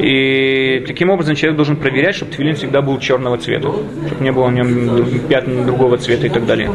И 0.00 0.84
таким 0.86 1.10
образом 1.10 1.34
человек 1.34 1.56
должен 1.56 1.76
проверять, 1.76 2.14
чтобы 2.14 2.32
тфилин 2.32 2.54
всегда 2.54 2.80
был 2.80 2.98
черного 2.98 3.36
цвета 3.38 3.49
цвета, 3.50 3.72
чтобы 4.06 4.24
не 4.24 4.32
было 4.32 4.46
в 4.46 4.52
нем 4.52 5.20
пятен 5.28 5.66
другого 5.66 5.98
цвета 5.98 6.26
и 6.26 6.30
так 6.30 6.46
далее. 6.46 6.70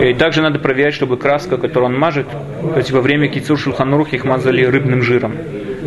И 0.00 0.14
также 0.14 0.42
надо 0.42 0.58
проверять, 0.58 0.94
чтобы 0.94 1.16
краска, 1.16 1.56
которую 1.56 1.92
он 1.92 1.98
мажет, 1.98 2.26
то 2.60 2.78
есть 2.78 2.90
во 2.90 3.00
время 3.00 3.28
кицур 3.28 3.58
шулханурух 3.58 4.12
их 4.12 4.24
мазали 4.24 4.64
рыбным 4.64 5.02
жиром. 5.02 5.34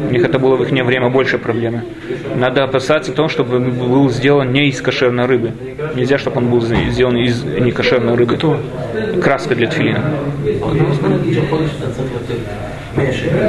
У 0.10 0.14
них 0.14 0.24
это 0.24 0.40
было 0.40 0.56
в 0.56 0.64
их 0.64 0.72
время 0.72 1.10
больше 1.10 1.38
проблемы. 1.38 1.84
Надо 2.36 2.64
опасаться 2.64 3.12
того, 3.12 3.28
чтобы 3.28 3.60
был 3.60 4.10
сделан 4.10 4.52
не 4.52 4.70
из 4.70 4.82
кошерной 4.82 5.26
рыбы. 5.26 5.52
Нельзя, 5.96 6.18
чтобы 6.18 6.38
он 6.38 6.50
был 6.50 6.62
сделан 6.62 7.18
из 7.18 7.44
некошерной 7.44 8.16
рыбы. 8.16 8.36
Кто? 8.36 8.58
Краска 9.22 9.56
для 9.56 9.68
тфилина. 9.68 10.02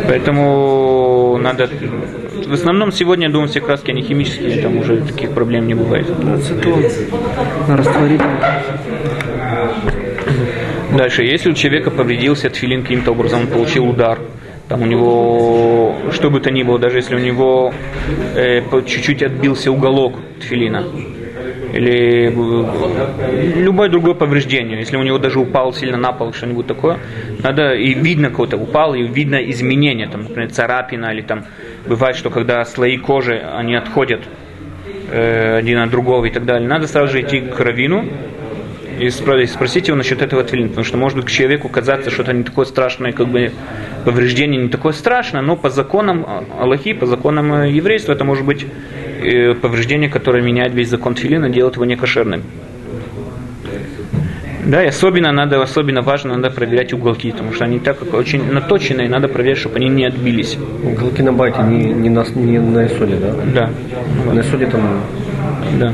Поэтому 0.09 1.39
надо... 1.41 1.69
В 2.53 2.55
основном 2.55 2.93
сегодня, 2.93 3.29
я 3.29 3.33
думаю, 3.33 3.49
все 3.49 3.63
краски, 3.63 3.93
они 3.93 4.03
химические, 4.03 4.61
там 4.61 4.77
уже 4.77 5.01
таких 5.01 5.31
проблем 5.31 5.67
не 5.67 5.73
бывает. 5.73 6.07
Ацетон. 6.11 6.85
Растворитель. 7.67 8.27
Дальше, 10.95 11.23
если 11.23 11.51
у 11.51 11.55
человека 11.55 11.91
повредился 11.91 12.51
тфилин 12.51 12.83
каким-то 12.83 13.13
образом, 13.13 13.41
он 13.41 13.47
получил 13.47 13.89
удар, 13.89 14.19
там 14.69 14.83
у 14.83 14.85
него, 14.85 15.97
что 16.11 16.29
бы 16.29 16.41
то 16.41 16.51
ни 16.51 16.63
было, 16.63 16.79
даже 16.79 16.99
если 16.99 17.15
у 17.15 17.21
него 17.21 17.73
э, 18.35 18.61
чуть-чуть 18.87 19.23
отбился 19.23 19.73
уголок 19.73 20.17
тфилина, 20.39 20.85
или 21.73 22.29
э, 22.29 23.63
любое 23.63 23.89
другое 23.89 24.13
повреждение, 24.13 24.79
если 24.79 24.99
у 24.99 25.03
него 25.03 25.17
даже 25.17 25.41
упал 25.41 25.73
сильно 25.73 25.97
на 25.97 26.13
пол, 26.13 26.35
что-нибудь 26.35 26.67
такое, 26.67 26.99
надо, 27.43 27.73
и 27.73 27.95
видно 27.95 28.29
кого-то 28.29 28.59
упал, 28.59 28.95
и 28.95 29.03
видно 29.05 29.37
изменения, 29.37 30.07
там, 30.07 30.25
например, 30.25 30.51
царапина, 30.51 31.13
или 31.15 31.23
там, 31.23 31.47
бывает, 31.87 32.17
что 32.17 32.31
когда 32.31 32.65
слои 32.65 32.97
кожи, 32.97 33.39
они 33.39 33.75
отходят 33.75 34.21
э, 35.11 35.57
один 35.57 35.79
от 35.79 35.91
другого 35.91 36.27
и 36.27 36.31
так 36.31 36.45
далее, 36.45 36.69
надо 36.69 36.87
сразу 36.87 37.13
же 37.13 37.23
идти 37.23 37.41
к 37.41 37.59
равину, 37.61 38.07
и 38.99 39.09
спросить 39.11 39.89
его 39.89 39.97
насчет 39.97 40.23
этого 40.23 40.45
тфилин, 40.45 40.69
потому 40.69 40.85
что 40.85 40.97
может 40.97 41.17
быть 41.17 41.27
к 41.27 41.31
человеку 41.31 41.69
казаться, 41.69 42.11
что 42.11 42.23
это 42.23 42.33
не 42.33 42.45
такое 42.45 42.65
страшное, 42.65 43.13
как 43.13 43.29
бы 43.29 43.53
повреждение 44.05 44.63
не 44.63 44.69
такое 44.69 44.93
страшное, 44.93 45.43
но 45.43 45.57
по 45.57 45.71
законам 45.71 46.27
Аллахи, 46.59 46.93
по 46.93 47.07
законам 47.07 47.53
э, 47.55 47.71
еврейства 47.71 48.13
это 48.13 48.25
может 48.25 48.45
быть 48.45 48.65
э, 49.23 49.55
повреждение, 49.55 50.11
которое 50.11 50.43
меняет 50.43 50.75
весь 50.75 50.89
закон 50.89 51.15
тфилина, 51.15 51.49
делает 51.49 51.77
его 51.77 51.85
некошерным. 51.85 52.43
Да, 54.65 54.85
и 54.85 54.89
особенно 54.89 55.33
надо, 55.33 55.61
особенно 55.61 56.03
важно, 56.03 56.37
надо 56.37 56.51
проверять 56.51 56.93
уголки, 56.93 57.33
потому 57.33 57.53
что 57.53 57.65
они 57.65 57.81
так 57.81 57.99
как 57.99 58.15
очень 58.15 58.53
наточенные, 58.53 59.09
надо 59.09 59.29
проверять, 59.29 59.59
чтобы 59.59 59.77
они 59.77 59.89
не 59.89 60.05
отбились. 60.05 60.57
Уголки 60.85 61.23
на 61.23 61.33
байте 61.33 61.61
не, 61.63 61.93
не, 61.93 62.09
на, 62.09 62.25
не 62.35 62.59
на 62.61 62.87
исоде, 62.87 63.17
да? 63.17 63.35
Да. 63.55 64.33
На 64.33 64.41
исоде 64.41 64.67
там... 64.67 64.83
Да. 65.81 65.93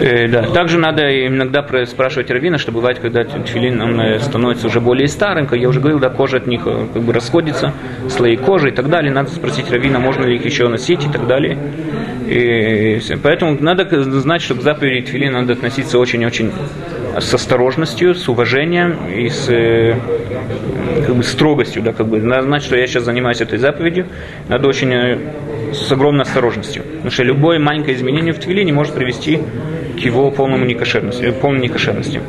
Э, 0.00 0.26
да. 0.26 0.42
Также 0.42 0.78
надо 0.78 1.26
иногда 1.26 1.64
спрашивать 1.86 2.30
равина, 2.30 2.58
что 2.58 2.72
бывает, 2.72 2.98
когда 2.98 3.24
тфилин 3.24 3.80
он 3.80 4.00
э, 4.00 4.18
становится 4.18 4.66
уже 4.66 4.80
более 4.80 5.06
старым, 5.06 5.46
как 5.46 5.58
я 5.58 5.68
уже 5.68 5.78
говорил, 5.78 6.00
да, 6.00 6.08
кожа 6.08 6.38
от 6.38 6.46
них 6.46 6.62
э, 6.66 6.86
как 6.92 7.02
бы 7.02 7.12
расходится, 7.12 7.72
слои 8.08 8.36
кожи 8.36 8.70
и 8.70 8.72
так 8.72 8.88
далее. 8.88 9.12
Надо 9.12 9.30
спросить 9.30 9.70
равина, 9.70 10.00
можно 10.00 10.24
ли 10.24 10.36
их 10.36 10.44
еще 10.44 10.66
носить 10.68 11.04
и 11.06 11.08
так 11.08 11.26
далее. 11.28 11.56
И 12.26 13.00
поэтому 13.22 13.56
надо 13.60 13.84
знать, 14.20 14.42
что 14.42 14.54
к 14.54 14.62
заповеди 14.62 15.06
тфилин 15.06 15.32
надо 15.32 15.52
относиться 15.52 15.98
очень-очень 15.98 16.52
с 17.18 17.34
осторожностью, 17.34 18.14
с 18.14 18.28
уважением 18.28 18.96
и 19.14 19.28
с 19.28 19.46
как 21.06 21.16
бы, 21.16 21.22
строгостью. 21.22 21.82
Да, 21.82 21.92
как 21.92 22.08
бы. 22.08 22.20
Надо 22.20 22.42
знать, 22.44 22.62
что 22.62 22.76
я 22.76 22.86
сейчас 22.86 23.04
занимаюсь 23.04 23.40
этой 23.40 23.58
заповедью. 23.58 24.06
Надо 24.48 24.68
очень 24.68 25.20
с 25.72 25.92
огромной 25.92 26.22
осторожностью. 26.22 26.82
Потому 26.82 27.10
что 27.10 27.22
любое 27.24 27.58
маленькое 27.58 27.96
изменение 27.96 28.32
в 28.32 28.38
твилине 28.38 28.72
может 28.72 28.94
привести 28.94 29.40
к 29.94 29.98
его 29.98 30.30
полному 30.30 30.64
некошерности, 30.64 31.32
полной 31.40 31.62
некошерности. 31.62 32.20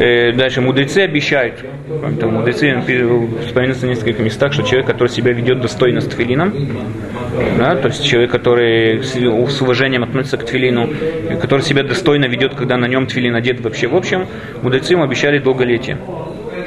Э, 0.00 0.32
дальше 0.32 0.60
мудрецы 0.60 0.98
обещают, 0.98 1.64
там, 2.20 2.34
мудрецы 2.34 2.80
вспоминаются 3.46 3.86
в 3.86 3.90
нескольких 3.90 4.18
местах, 4.20 4.52
что 4.52 4.62
человек, 4.62 4.86
который 4.86 5.08
себя 5.08 5.32
ведет 5.32 5.60
достойно 5.60 6.00
с 6.00 6.06
твилином, 6.06 6.52
да, 7.58 7.76
то 7.76 7.88
есть 7.88 8.04
человек, 8.04 8.30
который 8.30 9.02
с 9.02 9.60
уважением 9.60 10.04
относится 10.04 10.36
к 10.36 10.44
твилину, 10.44 10.90
который 11.40 11.62
себя 11.62 11.82
достойно 11.82 12.26
ведет, 12.26 12.54
когда 12.54 12.76
на 12.76 12.86
нем 12.86 13.06
твилин 13.06 13.34
одет 13.34 13.60
вообще 13.60 13.88
в 13.88 13.96
общем, 13.96 14.26
мудрецы 14.62 14.92
ему 14.94 15.04
обещали 15.04 15.38
долголетие. 15.38 15.98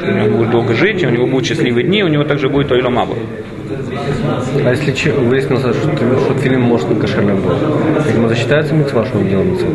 У 0.01 0.12
него 0.12 0.38
будет 0.38 0.51
долго 0.51 0.74
жить, 0.74 1.04
у 1.04 1.10
него 1.10 1.28
будут 1.28 1.48
счастливые 1.48 1.86
дни, 1.86 2.04
у 2.04 2.08
него 2.08 2.24
также 2.24 2.50
будет 2.50 2.72
ойломаба. 2.72 3.16
А 4.65 4.69
если 4.69 5.11
выяснилось, 5.11 5.61
что, 5.61 5.73
что 5.75 6.33
фильм 6.35 6.61
может 6.61 6.89
не 6.89 7.00
кошерным 7.00 7.41
был, 7.41 7.53
видимо, 8.07 8.29
засчитается 8.29 8.73
митцва, 8.73 9.05
что 9.05 9.17
он 9.17 9.27
делал 9.27 9.43
митцву? 9.43 9.67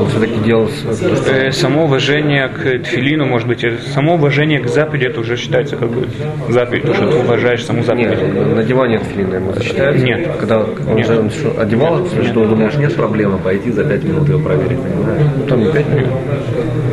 Он 0.00 0.08
все-таки 0.08 0.38
делал 0.44 0.66
то, 0.66 0.94
что... 0.94 1.30
Э, 1.30 1.52
само 1.52 1.84
уважение 1.84 2.48
к 2.48 2.84
тфилину, 2.84 3.26
может 3.26 3.48
быть, 3.48 3.64
э, 3.64 3.78
само 3.94 4.14
уважение 4.14 4.60
к 4.60 4.68
заповеди, 4.68 5.06
это 5.06 5.20
уже 5.20 5.36
считается 5.36 5.76
как 5.76 5.90
бы 5.90 6.06
заповедь, 6.48 6.84
то, 6.84 6.94
что 6.94 7.10
ты 7.10 7.18
уважаешь 7.18 7.64
саму 7.64 7.82
заповедь. 7.82 8.08
Нет, 8.08 8.56
надевание 8.56 8.98
тфилина 8.98 9.34
ему 9.34 9.52
засчитается? 9.52 10.04
Нет. 10.04 10.28
Когда 10.38 10.60
он 10.60 10.96
Нет. 10.96 11.06
же 11.06 11.18
он 11.18 11.30
что, 11.30 11.60
одевал, 11.60 11.98
нет, 12.00 12.26
что 12.26 12.46
думаешь, 12.46 12.74
нет 12.74 12.94
проблемы 12.94 13.38
пойти 13.38 13.70
за 13.70 13.84
пять 13.84 14.04
минут 14.04 14.28
его 14.28 14.40
проверить, 14.40 14.80
понимаешь? 14.80 15.22
Ну, 15.36 15.46
там 15.46 15.60
не 15.60 15.72
пять 15.72 15.88
минут. 15.88 16.12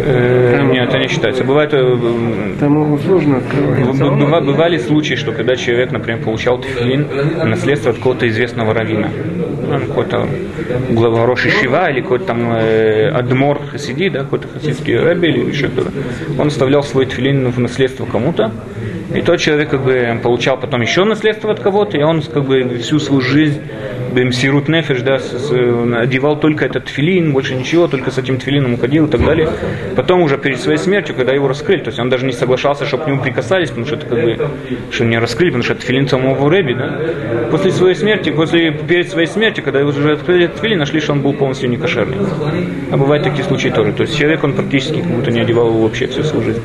Э, 0.06 0.62
нет, 0.72 0.90
это 0.90 1.00
не 1.00 1.08
считается. 1.08 1.44
Бывает, 1.44 1.74
э, 1.74 1.98
там 2.60 2.84
его 2.84 2.98
сложно 2.98 3.38
открывать. 3.38 4.46
Бывали 4.46 4.78
случаи, 4.78 5.16
что 5.16 5.32
когда 5.32 5.56
человек, 5.56 5.92
например, 5.92 6.22
получал 6.24 6.60
тфилин, 6.68 7.08
наследство 7.50 7.92
от 7.92 7.98
какого-то 7.98 8.28
известного 8.28 8.74
равина. 8.74 9.10
Ну, 9.70 9.80
какой-то 9.80 10.28
глава 10.90 11.26
Роши 11.26 11.50
Шива 11.50 11.90
или 11.90 12.02
какой-то 12.02 12.26
там 12.26 12.52
э, 12.54 13.10
Адмор 13.10 13.60
Хасиди, 13.68 14.10
да, 14.10 14.20
какой-то 14.20 14.48
хасидский 14.48 14.98
рэбби 14.98 15.28
или 15.28 15.50
еще 15.50 15.68
кто-то. 15.68 15.92
Он 16.40 16.48
оставлял 16.48 16.84
свой 16.84 17.06
тфилин 17.06 17.50
в 17.50 17.60
наследство 17.60 18.06
кому-то, 18.06 18.52
и 19.14 19.22
тот 19.22 19.40
человек 19.40 19.70
как 19.70 19.84
бы 19.84 20.20
получал 20.22 20.58
потом 20.58 20.82
еще 20.82 21.04
наследство 21.04 21.52
от 21.52 21.60
кого-то, 21.60 21.98
и 21.98 22.04
он 22.04 22.22
как 22.22 22.46
бы 22.46 22.78
всю 22.78 23.00
свою 23.00 23.22
жизнь 23.22 23.62
Бемсирут 24.18 24.68
Нефеш, 24.68 25.02
да, 25.02 25.20
с, 25.20 25.52
одевал 25.52 26.40
только 26.40 26.66
этот 26.66 26.86
тфилин, 26.86 27.34
больше 27.34 27.54
ничего, 27.54 27.88
только 27.88 28.10
с 28.10 28.18
этим 28.18 28.38
тфилином 28.38 28.74
уходил 28.74 29.06
и 29.06 29.10
так 29.10 29.24
далее. 29.24 29.48
Потом 29.96 30.22
уже 30.22 30.40
перед 30.40 30.60
своей 30.60 30.80
смертью, 30.80 31.16
когда 31.16 31.34
его 31.34 31.48
раскрыли, 31.48 31.84
то 31.84 31.90
есть 31.90 32.00
он 32.00 32.10
даже 32.10 32.26
не 32.26 32.32
соглашался, 32.32 32.86
чтобы 32.86 33.04
к 33.04 33.08
нему 33.08 33.22
прикасались, 33.22 33.70
потому 33.70 33.86
что 33.86 33.96
это 33.96 34.08
как 34.08 34.24
бы, 34.24 34.50
что 34.90 35.06
не 35.06 35.20
раскрыли, 35.20 35.50
потому 35.50 35.64
что 35.64 35.74
это 35.74 35.84
тфилин 35.84 36.08
самого 36.08 36.50
Рэби, 36.50 36.74
да. 36.74 37.00
После 37.52 37.72
своей 37.72 37.96
смерти, 37.96 38.32
после, 38.32 38.72
перед 38.72 39.08
своей 39.10 39.28
смертью, 39.28 39.64
когда 39.64 39.80
его 39.80 39.90
уже 39.90 40.14
открыли 40.14 40.46
этот 40.46 40.58
тфилин, 40.58 40.80
нашли, 40.80 41.00
что 41.00 41.12
он 41.12 41.22
был 41.22 41.34
полностью 41.34 41.70
некошерный. 41.70 42.18
А 42.92 42.98
бывают 42.98 43.24
такие 43.24 43.44
случаи 43.44 43.70
тоже. 43.70 43.94
То 43.94 44.02
есть 44.02 44.18
человек, 44.18 44.44
он 44.44 44.54
практически 44.54 45.02
как 45.02 45.12
будто 45.12 45.30
не 45.30 45.42
одевал 45.42 45.68
его 45.68 45.84
вообще 45.84 46.08
всю 46.08 46.24
свою 46.24 46.44
жизнь. 46.44 46.62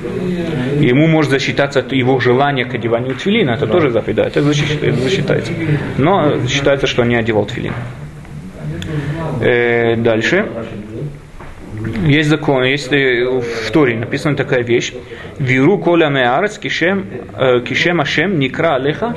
Ему 0.83 1.07
может 1.07 1.31
засчитаться 1.31 1.85
его 1.91 2.19
желание 2.19 2.65
к 2.65 2.75
одеванию 2.75 3.15
тфилина, 3.15 3.53
это 3.53 3.67
тоже 3.67 3.91
заповедь, 3.91 4.17
да, 4.17 4.25
это 4.25 4.43
засчитается. 4.43 5.53
Но 5.97 6.47
считается, 6.49 6.87
что 6.87 7.05
не 7.05 7.15
одевал 7.15 7.47
тфилин. 7.47 7.73
Э, 9.41 9.97
дальше. 9.97 10.47
Есть 12.07 12.29
закон, 12.29 12.65
есть 12.65 12.93
э, 12.93 13.25
в 13.25 13.71
Торе 13.71 13.97
написана 13.97 14.37
такая 14.37 14.63
вещь. 14.63 14.93
Виру 15.39 15.79
коля 15.79 16.09
меарец 16.09 16.59
кишем, 16.59 17.07
э, 17.37 17.61
кишем 17.61 18.01
ашем 18.01 18.39
никра 18.39 18.75
алеха 18.75 19.17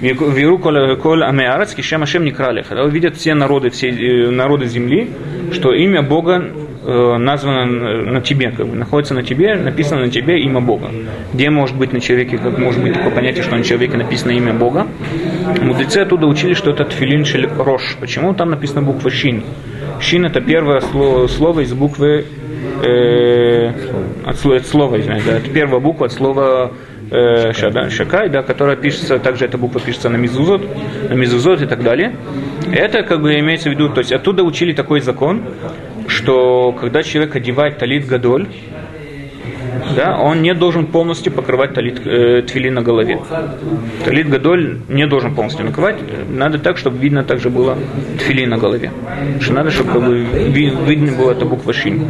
Виру 0.00 0.58
коль 0.58 1.24
амеарец, 1.24 1.74
кишем 1.74 2.02
ашем 2.02 2.24
никра 2.24 2.48
алеха. 2.48 2.74
Видят 2.86 3.16
все 3.16 3.34
народы, 3.34 3.70
все 3.70 3.90
народы 4.30 4.66
земли, 4.66 5.10
что 5.52 5.72
имя 5.72 6.02
Бога 6.02 6.44
названо 6.84 7.64
на 7.64 8.20
тебе, 8.20 8.50
как 8.50 8.66
бы, 8.66 8.76
находится 8.76 9.14
на 9.14 9.22
тебе, 9.22 9.54
написано 9.56 10.02
на 10.02 10.10
тебе 10.10 10.40
имя 10.40 10.60
Бога. 10.60 10.90
Где 11.32 11.50
может 11.50 11.76
быть 11.76 11.92
на 11.92 12.00
человеке, 12.00 12.38
как 12.38 12.58
может 12.58 12.82
быть 12.82 12.92
такое 12.92 13.10
понятие, 13.10 13.42
что 13.42 13.56
на 13.56 13.64
человеке 13.64 13.96
написано 13.96 14.32
имя 14.32 14.52
Бога? 14.52 14.86
Мудрецы 15.62 15.98
оттуда 15.98 16.26
учили, 16.26 16.54
что 16.54 16.70
это 16.70 16.84
тфилин 16.84 17.24
шель 17.24 17.46
рош. 17.46 17.96
Почему 18.00 18.34
там 18.34 18.50
написана 18.50 18.82
буква 18.82 19.10
шин? 19.10 19.42
Шин 20.00 20.26
это 20.26 20.40
первое 20.40 20.80
слово, 20.80 21.26
слово 21.28 21.60
из 21.60 21.72
буквы 21.72 22.26
э, 22.82 23.72
от, 24.24 24.36
слова, 24.36 24.56
от 24.56 24.66
слова, 24.66 25.00
извиняюсь, 25.00 25.24
да, 25.24 25.38
это 25.38 25.50
первая 25.50 25.80
буква 25.80 26.06
от 26.06 26.12
слова 26.12 26.72
э, 27.10 27.52
шада, 27.52 27.90
шакай, 27.90 28.28
да, 28.28 28.42
которая 28.42 28.76
пишется, 28.76 29.18
также 29.18 29.46
эта 29.46 29.56
буква 29.56 29.80
пишется 29.80 30.08
на 30.08 30.16
мизузот, 30.16 30.62
на 31.08 31.14
мизузот 31.14 31.62
и 31.62 31.66
так 31.66 31.82
далее. 31.82 32.16
Это 32.72 33.02
как 33.02 33.22
бы 33.22 33.38
имеется 33.38 33.68
в 33.70 33.72
виду, 33.72 33.88
то 33.88 34.00
есть 34.00 34.12
оттуда 34.12 34.42
учили 34.42 34.72
такой 34.72 35.00
закон, 35.00 35.42
что 36.08 36.72
когда 36.78 37.02
человек 37.02 37.36
одевает 37.36 37.78
талит 37.78 38.06
гадоль, 38.06 38.48
да, 39.96 40.18
он 40.18 40.42
не 40.42 40.54
должен 40.54 40.86
полностью 40.86 41.32
покрывать 41.32 41.74
талит, 41.74 42.00
э, 42.06 42.42
твили 42.42 42.70
на 42.70 42.82
голове. 42.82 43.20
Талит 44.04 44.28
гадоль 44.28 44.78
не 44.88 45.06
должен 45.06 45.34
полностью 45.34 45.66
накрывать, 45.66 45.96
надо 46.28 46.58
так, 46.58 46.78
чтобы 46.78 46.98
видно 46.98 47.22
также 47.24 47.50
было 47.50 47.76
твили 48.18 48.46
на 48.46 48.58
голове. 48.58 48.90
Что 49.40 49.52
надо, 49.52 49.70
чтобы 49.70 49.92
как 49.92 50.02
бы, 50.02 50.18
видно 50.86 51.12
было 51.12 51.32
эта 51.32 51.44
буква 51.44 51.72
шин. 51.72 52.06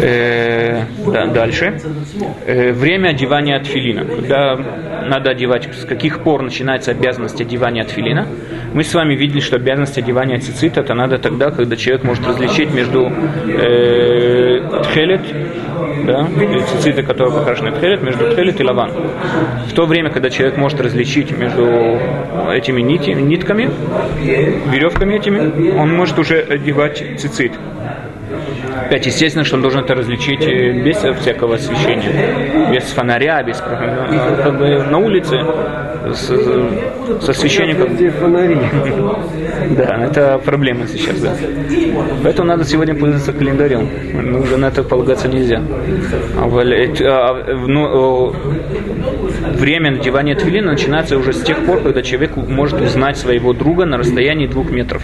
Э, 0.00 0.82
да, 1.06 1.26
дальше. 1.26 1.80
Э, 2.46 2.72
время 2.72 3.10
одевания 3.10 3.58
тфилина. 3.60 4.04
Когда 4.04 4.56
надо 5.06 5.30
одевать, 5.30 5.68
с 5.74 5.84
каких 5.84 6.20
пор 6.20 6.42
начинается 6.42 6.90
обязанность 6.90 7.40
одевания 7.40 7.84
тфилина. 7.84 8.26
Мы 8.72 8.82
с 8.82 8.94
вами 8.94 9.14
видели, 9.14 9.40
что 9.40 9.56
обязанность 9.56 9.98
одевания 9.98 10.38
цицита 10.38 10.80
это 10.80 10.94
надо 10.94 11.18
тогда, 11.18 11.50
когда 11.50 11.76
человек 11.76 12.04
может 12.04 12.26
различить 12.26 12.72
между 12.72 13.12
э, 13.46 14.82
тхелет, 14.84 15.20
да, 16.06 16.26
цициты, 16.66 17.02
которые 17.02 17.34
покрашены 17.34 17.72
тхелет, 17.72 18.02
между 18.02 18.30
тхелет 18.32 18.60
и 18.60 18.64
лаван. 18.64 18.90
В 19.68 19.72
то 19.74 19.86
время, 19.86 20.10
когда 20.10 20.30
человек 20.30 20.56
может 20.56 20.80
различить 20.80 21.30
между 21.30 21.98
этими 22.52 22.80
нити, 22.80 23.10
нитками, 23.10 23.70
веревками 24.70 25.14
этими, 25.16 25.78
он 25.78 25.94
может 25.94 26.18
уже 26.18 26.40
одевать 26.40 27.02
цицит. 27.18 27.52
Опять, 28.82 29.06
естественно, 29.06 29.44
что 29.44 29.56
он 29.56 29.62
должен 29.62 29.84
это 29.84 29.94
различить 29.94 30.40
без 30.40 30.96
всякого 31.20 31.56
освещения, 31.56 32.70
без 32.72 32.84
фонаря, 32.84 33.42
без 33.42 33.58
как 33.60 34.58
бы 34.58 34.82
на 34.82 34.98
улице 34.98 35.38
с, 36.12 36.26
с 37.20 37.28
освещением. 37.28 37.94
Где 37.94 38.10
фонари? 38.10 38.58
Да, 39.70 40.04
это 40.04 40.40
проблема 40.44 40.86
сейчас, 40.86 41.20
да. 41.20 41.34
Поэтому 42.22 42.48
надо 42.48 42.64
сегодня 42.64 42.94
пользоваться 42.94 43.32
календарем. 43.32 43.88
Ну, 44.12 44.40
уже 44.40 44.56
на 44.56 44.66
это 44.66 44.82
полагаться 44.82 45.28
нельзя. 45.28 45.62
А, 46.36 47.54
ну, 47.66 48.34
время 49.58 49.92
надевания 49.92 50.34
твилина 50.34 50.72
начинается 50.72 51.16
уже 51.16 51.32
с 51.32 51.42
тех 51.42 51.64
пор, 51.64 51.80
когда 51.80 52.02
человек 52.02 52.36
может 52.36 52.80
узнать 52.80 53.16
своего 53.16 53.52
друга 53.52 53.84
на 53.84 53.98
расстоянии 53.98 54.46
двух 54.46 54.70
метров. 54.70 55.02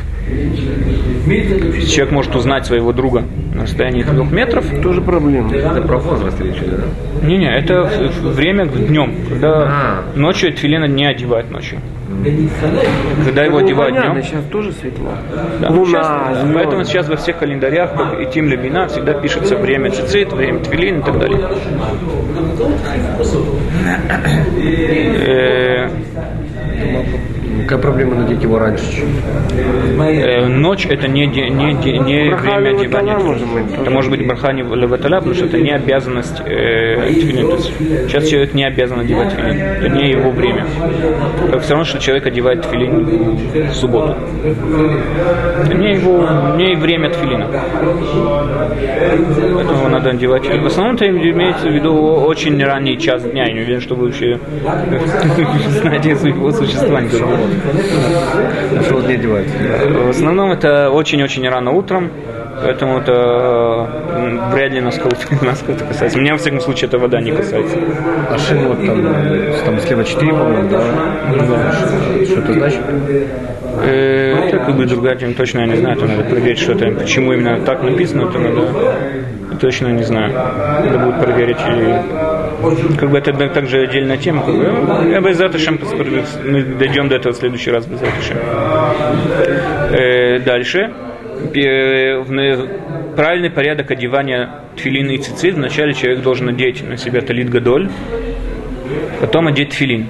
Человек 1.26 2.10
может 2.12 2.34
узнать 2.34 2.66
своего 2.66 2.92
друга 2.92 3.24
на 3.54 3.62
расстоянии 3.62 4.02
трех 4.02 4.30
метров. 4.30 4.64
Тоже 4.82 5.00
проблема. 5.00 5.54
Это 5.54 5.82
про 5.82 5.98
возраст 5.98 6.40
речь 6.40 6.56
идет, 6.56 6.80
да? 6.80 7.26
Не-не, 7.26 7.54
это 7.54 7.90
время 8.22 8.66
днем, 8.66 9.14
когда 9.28 9.48
А. 9.50 10.04
ночью 10.14 10.52
тфилина 10.52 10.86
не 10.86 11.06
одевают 11.06 11.50
ночью. 11.50 11.78
Когда 13.24 13.44
его 13.44 13.60
Ну, 13.60 13.66
одевают 13.66 13.94
понятно, 13.96 14.20
днем, 14.20 14.28
сейчас 14.28 14.44
тоже 14.46 14.72
светло. 14.72 15.10
Да, 15.60 15.70
ну, 15.70 15.80
Луна, 15.80 16.02
сейчас- 16.02 16.38
звезды. 16.40 16.54
поэтому 16.54 16.84
сейчас 16.84 17.08
во 17.08 17.16
всех 17.16 17.38
календарях, 17.38 17.94
как 17.94 18.20
и 18.20 18.26
Тим 18.26 18.48
Лебина, 18.48 18.88
всегда 18.88 19.14
пишется 19.14 19.56
время 19.56 19.90
цицит, 19.90 20.32
время 20.32 20.60
твилин 20.60 21.00
и 21.00 21.02
так 21.02 21.18
далее. 21.18 21.40
Э, 27.70 27.74
Какая 27.74 27.78
проблема 27.82 28.16
надеть 28.16 28.42
его 28.42 28.58
раньше? 28.58 29.04
э, 30.00 30.46
Ночь 30.48 30.86
это 30.86 31.06
не, 31.06 31.26
де- 31.28 31.48
не, 31.50 31.74
де- 31.74 31.98
не 31.98 32.30
Браха 32.30 32.58
время 32.58 32.80
одевания. 32.80 33.16
может 33.18 33.46
быть, 33.46 33.64
Это 33.80 33.90
может 33.90 34.10
быть 34.10 34.26
браха 34.26 34.52
не 34.52 34.62
леваталя, 34.62 35.18
потому 35.18 35.34
что 35.36 35.44
это 35.46 35.58
не 35.58 35.70
обязанность 35.70 36.40
э, 36.44 37.12
тфилин. 37.14 37.46
То 37.48 37.54
есть 37.54 37.72
сейчас 38.08 38.26
человек 38.28 38.54
не 38.54 38.64
обязан 38.64 39.00
одевать 39.00 39.30
тфилин. 39.34 39.56
Это 39.60 39.88
не 39.88 40.10
его 40.10 40.30
время. 40.32 40.66
Это 41.46 41.60
все 41.60 41.70
равно, 41.74 41.84
что 41.84 41.98
человек 42.00 42.26
одевает 42.26 42.62
тфилин 42.62 43.38
в 43.68 43.72
субботу. 43.72 44.16
Это 45.64 45.74
не 45.74 45.94
его 45.94 46.26
не 46.56 46.74
время 46.74 47.10
тфилина. 47.10 47.46
Поэтому 49.54 49.88
надо 49.88 50.10
одевать. 50.10 50.44
В 50.48 50.66
основном 50.66 50.96
это 50.96 51.08
имеется 51.08 51.68
в 51.68 51.72
виду 51.72 51.94
очень 51.94 52.62
ранний 52.64 52.98
час 52.98 53.22
дня. 53.22 53.46
Я 53.46 53.52
не 53.52 53.60
уверен, 53.60 53.80
что 53.80 53.94
вы 53.94 54.06
вообще 54.06 54.38
знаете 55.82 56.10
его 56.10 56.50
существование. 56.50 57.10
Вот 58.90 59.08
не 59.08 59.14
одевается? 59.14 59.54
В 60.06 60.10
основном 60.10 60.50
это 60.52 60.90
очень-очень 60.90 61.48
рано 61.48 61.72
утром, 61.72 62.10
поэтому 62.62 62.98
это 62.98 63.88
вряд 64.52 64.72
ли 64.72 64.80
нас, 64.80 64.96
кого-то- 64.96 65.44
нас 65.44 65.62
касается. 65.88 66.18
Меня, 66.18 66.32
во 66.32 66.38
всяком 66.38 66.60
случае, 66.60 66.88
эта 66.88 66.98
вода 66.98 67.20
не 67.20 67.32
касается. 67.32 67.76
А 68.30 68.38
шин 68.38 68.66
вот 68.68 68.84
там, 68.84 69.04
там 69.64 69.78
слева 69.80 70.04
4, 70.04 70.32
по-моему, 70.32 70.68
да? 70.68 70.80
Что 72.24 72.40
это 72.40 72.52
значит? 72.52 72.80
Это 73.82 74.58
как 74.58 74.76
бы 74.76 74.84
другая 74.86 75.16
тема, 75.16 75.34
точно 75.34 75.60
я 75.60 75.66
не 75.66 75.76
знаю, 75.76 75.96
это 75.96 76.06
надо 76.06 76.24
проверить, 76.24 76.58
что 76.58 76.72
это, 76.72 76.90
почему 76.90 77.32
именно 77.32 77.60
так 77.60 77.82
написано, 77.82 78.28
это 78.28 78.38
надо, 78.38 78.62
точно 79.60 79.88
не 79.88 80.02
знаю, 80.02 80.32
надо 80.32 80.98
будет 80.98 81.20
проверить. 81.22 81.56
И, 81.68 81.94
как 82.98 83.10
бы 83.10 83.18
это 83.18 83.32
также 83.48 83.82
отдельная 83.82 84.16
тема. 84.16 84.42
Как 84.44 84.54
бы, 84.54 85.28
ну, 85.28 85.32
за 85.34 85.48
мы 86.44 86.62
дойдем 86.62 87.08
до 87.08 87.16
этого 87.16 87.32
в 87.32 87.36
следующий 87.36 87.70
раз 87.70 87.86
без 87.86 88.00
Э, 89.92 90.38
Дальше. 90.40 90.90
В 92.24 92.30
на- 92.30 92.68
Правильный 93.16 93.50
порядок 93.50 93.90
одевания 93.90 94.50
тфилина 94.76 95.10
и 95.12 95.18
цицит. 95.18 95.54
Вначале 95.54 95.94
человек 95.94 96.22
должен 96.22 96.46
надеть 96.46 96.86
на 96.88 96.96
себя 96.96 97.20
талит 97.22 97.50
гадоль, 97.50 97.88
потом 99.20 99.48
одеть 99.48 99.70
тфилин. 99.70 100.06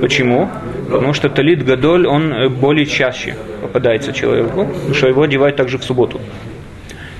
Почему? 0.00 0.48
Потому 0.90 1.12
что 1.12 1.28
талит 1.28 1.64
гадоль, 1.64 2.06
он 2.06 2.32
э, 2.32 2.48
более 2.48 2.86
чаще 2.86 3.34
попадается 3.60 4.12
человеку, 4.12 4.64
потому 4.66 4.94
что 4.94 5.08
его 5.08 5.22
одевают 5.22 5.56
также 5.56 5.78
в 5.78 5.84
субботу. 5.84 6.20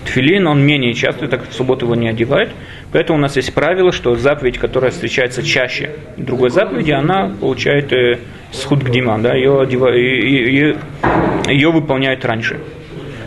Тфилин, 0.06 0.46
он 0.46 0.64
менее 0.64 0.94
часто, 0.94 1.28
так 1.28 1.40
как 1.40 1.50
в 1.50 1.54
субботу 1.54 1.84
его 1.86 1.94
не 1.94 2.08
одевают. 2.08 2.50
Поэтому 2.92 3.18
у 3.18 3.22
нас 3.22 3.36
есть 3.36 3.52
правило, 3.52 3.92
что 3.92 4.14
заповедь, 4.16 4.56
которая 4.58 4.90
встречается 4.90 5.42
чаще 5.42 5.90
другой 6.16 6.50
заповеди, 6.50 6.92
она 6.92 7.34
получает 7.40 7.92
э, 7.92 8.18
схуд 8.52 8.82
гдима, 8.82 9.18
да, 9.18 9.34
ее, 9.34 9.60
одева- 9.60 9.94
и- 9.94 10.00
и- 10.00 10.70
и- 10.70 11.52
ее 11.52 11.70
выполняют 11.70 12.24
раньше. 12.24 12.58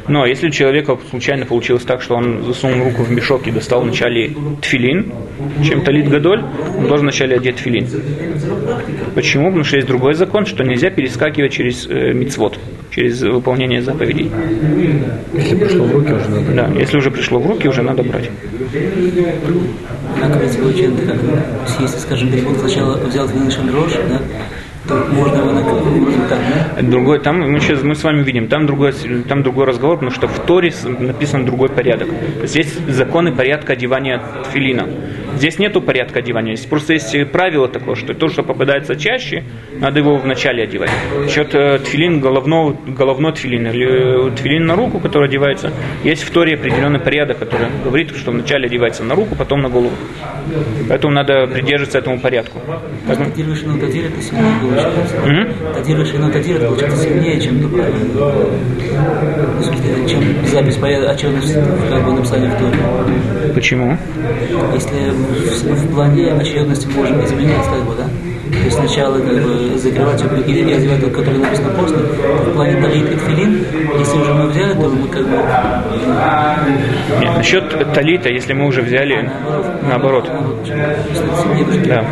Но 0.07 0.25
если 0.25 0.47
у 0.47 0.49
человека 0.49 0.97
случайно 1.11 1.45
получилось 1.45 1.83
так, 1.83 2.01
что 2.01 2.15
он 2.15 2.43
засунул 2.43 2.85
руку 2.85 3.03
в 3.03 3.11
мешок 3.11 3.45
и 3.45 3.51
достал 3.51 3.81
вначале 3.81 4.31
тфилин, 4.61 5.13
чем 5.63 5.81
талит 5.81 6.07
гадоль, 6.09 6.43
он 6.77 6.87
должен 6.87 7.05
вначале 7.05 7.35
одеть 7.35 7.57
тфилин. 7.57 7.87
Почему? 9.13 9.47
Потому 9.47 9.63
что 9.65 9.75
есть 9.75 9.87
другой 9.87 10.13
закон, 10.15 10.45
что 10.47 10.63
нельзя 10.63 10.89
перескакивать 10.89 11.51
через 11.51 11.85
э, 11.87 12.13
мицвод, 12.13 12.57
через 12.99 13.21
выполнение 13.21 13.81
заповедей. 13.81 14.29
Если 15.33 15.55
пришло 15.55 15.85
в 15.85 15.91
руки, 15.93 16.11
уже 16.11 16.29
надо. 16.29 16.51
Да, 16.53 16.69
если 16.77 16.97
уже 16.97 17.11
пришло 17.11 17.39
в 17.39 17.47
руки, 17.47 17.67
уже 17.69 17.81
надо 17.81 18.03
брать. 18.03 18.29
Однако 20.15 20.39
ведь 20.43 20.57
получается, 20.59 21.05
как 21.05 21.17
если, 21.79 21.97
скажем, 21.97 22.29
перепутал 22.29 22.59
сначала 22.59 22.97
взял 22.97 23.27
твилин 23.29 23.49
шандрош, 23.49 23.93
да, 24.09 24.19
то 24.87 25.07
можно 25.13 25.37
его 25.37 25.51
на 25.51 25.61
вроде 25.61 26.17
так, 26.27 26.39
да? 26.75 26.81
Другой, 26.81 27.21
там 27.21 27.39
мы 27.39 27.59
сейчас 27.61 27.83
мы 27.83 27.95
с 27.95 28.03
вами 28.03 28.21
видим, 28.23 28.47
там 28.47 28.65
другой, 28.65 28.91
там 29.29 29.43
другой 29.43 29.65
разговор, 29.65 29.97
потому 29.97 30.11
что 30.11 30.27
в 30.27 30.39
Торе 30.39 30.73
написан 30.99 31.45
другой 31.45 31.69
порядок. 31.69 32.09
То 32.09 32.41
есть 32.41 32.55
есть 32.55 32.89
законы 32.89 33.33
порядка 33.33 33.73
одевания 33.73 34.21
тфилина. 34.43 34.89
Здесь 35.39 35.57
нету 35.57 35.81
порядка 35.81 36.19
одевания, 36.19 36.55
здесь 36.57 36.67
просто 36.67 36.91
есть 36.91 37.15
правило 37.31 37.69
такое, 37.69 37.95
что 37.95 38.13
то, 38.13 38.27
что 38.27 38.43
попадается 38.43 38.97
чаще, 38.97 39.45
надо 39.79 39.99
его 39.99 40.17
вначале 40.17 40.63
одевать. 40.63 40.89
Счет 41.29 41.55
э, 41.55 41.79
тфилин, 41.79 42.19
головного, 42.19 42.75
головной 42.85 43.31
тфилин, 43.31 43.67
или 43.67 44.27
э, 44.27 44.31
тфилин 44.35 44.65
на 44.65 44.75
руку, 44.75 44.99
который 44.99 45.29
одевается, 45.29 45.71
есть 46.03 46.23
в 46.23 46.31
Торе 46.31 46.55
определенный 46.55 46.99
порядок, 46.99 47.37
который 47.39 47.67
говорит, 47.85 48.13
что 48.17 48.31
вначале 48.31 48.65
одевается 48.65 49.05
на 49.05 49.15
руку, 49.15 49.33
потом 49.37 49.61
на 49.61 49.69
голову. 49.69 49.93
Поэтому 50.89 51.13
надо 51.13 51.47
придерживаться 51.47 51.99
этому 51.99 52.19
порядку. 52.19 52.59
Поэтому- 53.07 53.29
Датируешь 53.29 53.63
и 53.63 53.65
нотатир, 53.65 54.05
это 54.07 54.21
сильнее 54.21 54.53
получается. 54.61 55.15
Это 56.59 56.65
получается 56.67 56.97
сильнее, 56.97 57.39
чем 57.39 57.69
правильно. 57.69 58.35
Смысле, 59.63 60.09
чем 60.09 60.45
запись 60.47 60.75
порядка, 60.75 61.11
отчетность, 61.11 61.53
как 61.89 62.03
бы 62.05 62.13
написали 62.13 62.47
в 62.47 62.55
Торе. 62.55 63.53
Почему? 63.53 63.97
Если 64.73 65.13
в, 65.29 65.93
плане 65.93 66.31
очередности 66.33 66.87
можем 66.87 67.23
изменять, 67.23 67.65
как 67.65 67.83
бы, 67.83 67.95
да? 67.95 68.05
То 68.51 68.65
есть 68.65 68.77
сначала 68.77 69.19
как 69.19 69.43
бы 69.43 69.77
закрывать 69.77 70.23
и, 70.47 70.51
и 70.51 70.73
одевать 70.73 71.01
тот, 71.01 71.13
который 71.13 71.37
написано 71.39 71.69
после, 71.75 71.97
в 71.97 72.53
плане 72.53 72.81
талит 72.81 73.11
и 73.11 73.15
тфилин, 73.15 73.65
если 73.99 74.17
уже 74.17 74.33
мы 74.33 74.47
взяли, 74.47 74.73
то 74.73 74.89
мы 74.89 75.07
как 75.07 75.23
бы 75.23 75.37
Нет, 77.19 77.37
насчет 77.37 77.93
талита, 77.93 78.29
если 78.29 78.53
мы 78.53 78.65
уже 78.67 78.81
взяли, 78.81 79.29
наоборот. 79.83 80.29
сильнее 80.65 81.65
даже 81.65 81.85
Да. 81.85 82.05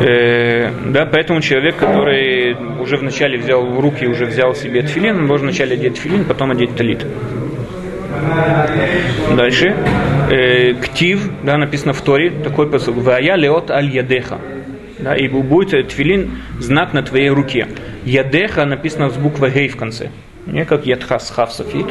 Э, 0.00 0.70
да, 0.86 1.06
поэтому 1.06 1.40
человек, 1.40 1.76
который 1.76 2.56
уже 2.80 2.96
вначале 2.96 3.38
взял 3.38 3.64
в 3.66 3.80
руки, 3.80 4.06
уже 4.06 4.26
взял 4.26 4.54
себе 4.54 4.82
тфилин, 4.82 5.16
он 5.18 5.26
должен 5.26 5.48
вначале 5.48 5.74
одеть 5.74 5.94
тфилин, 5.94 6.24
потом 6.24 6.52
одеть 6.52 6.76
талит. 6.76 7.04
Дальше. 9.36 9.74
Э, 10.30 10.74
ктив, 10.74 11.30
да, 11.42 11.56
написано 11.56 11.92
в 11.92 12.00
Торе, 12.00 12.30
такой 12.30 12.68
посыл. 12.70 12.94
Вая 12.94 13.36
леот 13.36 13.70
аль 13.70 13.90
ядеха. 13.90 14.38
Да, 14.98 15.16
и 15.16 15.28
будет 15.28 15.74
э, 15.74 15.82
тфилин 15.82 16.38
знак 16.58 16.92
на 16.92 17.02
твоей 17.02 17.28
руке. 17.28 17.66
Ядеха 18.04 18.64
написано 18.64 19.10
с 19.10 19.14
буквой 19.14 19.50
гей 19.50 19.68
в 19.68 19.76
конце. 19.76 20.10
Не 20.46 20.64
как 20.64 20.86
ядха 20.86 21.18
с 21.18 21.30
хав 21.30 21.52
софит. 21.52 21.86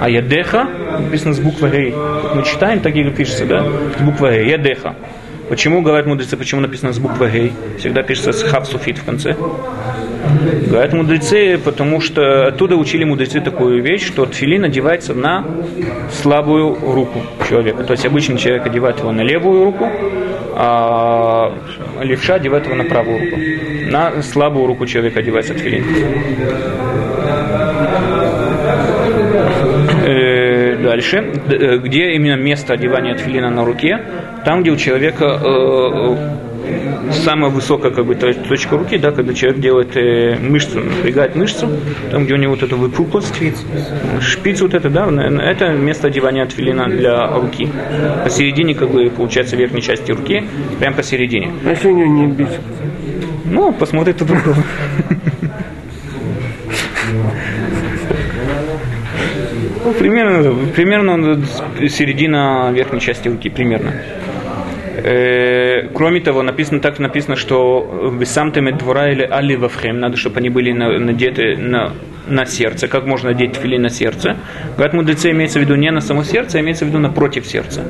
А 0.00 0.08
ядеха 0.08 0.66
написано 0.98 1.34
с 1.34 1.40
буквой 1.40 1.70
гей. 1.70 1.94
Мы 2.34 2.42
читаем, 2.42 2.80
так 2.80 2.94
и 2.94 3.04
пишется, 3.10 3.46
да? 3.46 3.64
С 3.98 4.02
буквой 4.02 4.44
гей. 4.44 4.50
Ядеха. 4.50 4.94
Почему, 5.48 5.82
говорят 5.82 6.06
мудрецы, 6.06 6.36
почему 6.36 6.60
написано 6.60 6.92
с 6.92 6.98
буквой 6.98 7.30
гей? 7.30 7.52
Всегда 7.78 8.02
пишется 8.02 8.32
с 8.32 8.42
хав 8.42 8.68
в 8.68 9.04
конце. 9.04 9.36
Говорят 10.68 10.92
мудрецы, 10.92 11.58
потому 11.62 12.00
что 12.00 12.46
оттуда 12.48 12.76
учили 12.76 13.04
мудрецы 13.04 13.40
такую 13.40 13.82
вещь, 13.82 14.06
что 14.06 14.26
тфилин 14.26 14.64
одевается 14.64 15.14
на 15.14 15.44
слабую 16.12 16.76
руку 16.80 17.22
человека. 17.48 17.84
То 17.84 17.92
есть 17.92 18.06
обычный 18.06 18.36
человек 18.36 18.66
одевает 18.66 18.98
его 18.98 19.12
на 19.12 19.22
левую 19.22 19.64
руку, 19.64 19.88
а 20.54 21.52
левша 22.02 22.34
одевает 22.34 22.66
его 22.66 22.76
на 22.76 22.84
правую 22.84 23.18
руку. 23.20 23.36
На 23.90 24.22
слабую 24.22 24.66
руку 24.66 24.86
человека 24.86 25.20
одевается 25.20 25.54
тфилин. 25.54 25.84
Э, 30.06 30.76
Дальше. 30.82 31.24
Э, 31.48 31.78
Где 31.78 32.12
именно 32.12 32.36
место 32.36 32.72
одевания 32.74 33.14
тфилина 33.14 33.50
на 33.50 33.64
руке? 33.64 34.00
Там, 34.44 34.62
где 34.62 34.70
у 34.70 34.76
человека 34.76 35.38
э, 35.42 36.16
самая 37.12 37.50
высокая 37.50 37.90
как 37.90 38.06
бы, 38.06 38.14
то- 38.14 38.32
точка 38.32 38.76
руки, 38.76 38.98
да, 38.98 39.10
когда 39.10 39.34
человек 39.34 39.60
делает 39.60 39.96
э, 39.96 40.36
мышцу, 40.40 40.80
напрягает 40.80 41.36
мышцу, 41.36 41.68
там, 42.10 42.24
где 42.24 42.34
у 42.34 42.36
него 42.36 42.52
вот 42.52 42.62
эта 42.62 42.76
выпуклость, 42.76 43.34
шпиц 44.20 44.60
вот 44.60 44.74
это, 44.74 44.90
да, 44.90 45.08
это 45.42 45.70
место 45.70 46.08
одевания 46.08 46.46
тфилина 46.46 46.88
для 46.88 47.26
руки. 47.28 47.68
Посередине, 48.24 48.74
как 48.74 48.90
бы, 48.90 49.10
получается, 49.10 49.56
верхней 49.56 49.82
части 49.82 50.12
руки, 50.12 50.44
прям 50.78 50.94
посередине. 50.94 51.50
А 51.64 51.70
если 51.70 51.88
у 51.88 51.96
него 51.96 52.06
не 52.06 52.26
бицепс? 52.26 52.64
Ну, 53.46 53.72
посмотрит 53.72 54.22
у 54.22 54.24
другого. 54.24 54.56
Ну, 59.84 59.92
примерно, 59.94 60.54
примерно 60.76 61.42
середина 61.88 62.70
верхней 62.72 63.00
части 63.00 63.28
руки, 63.28 63.48
примерно. 63.48 63.92
Э, 65.02 65.88
кроме 65.94 66.20
того, 66.20 66.42
написано 66.42 66.80
так 66.80 66.98
написано, 66.98 67.36
что 67.36 67.80
вы 67.80 68.26
сам 68.26 68.52
двора 68.52 69.10
или 69.10 69.22
али 69.22 69.56
вавхем, 69.56 69.98
надо, 70.00 70.16
чтобы 70.16 70.38
они 70.38 70.50
были 70.50 70.72
на- 70.72 70.98
надеты 70.98 71.56
на, 71.56 71.92
на 72.28 72.46
сердце. 72.46 72.88
Как 72.88 73.06
можно 73.06 73.30
одеть 73.30 73.52
тфилин 73.52 73.82
на 73.82 73.90
сердце? 73.90 74.36
Говорят, 74.76 74.94
мудрецы 74.94 75.30
имеется 75.30 75.58
в 75.58 75.62
виду 75.62 75.76
не 75.76 75.90
на 75.90 76.00
само 76.00 76.24
сердце, 76.24 76.58
а 76.58 76.60
имеется 76.60 76.84
в 76.84 76.88
виду 76.88 76.98
напротив 76.98 77.46
сердца. 77.46 77.84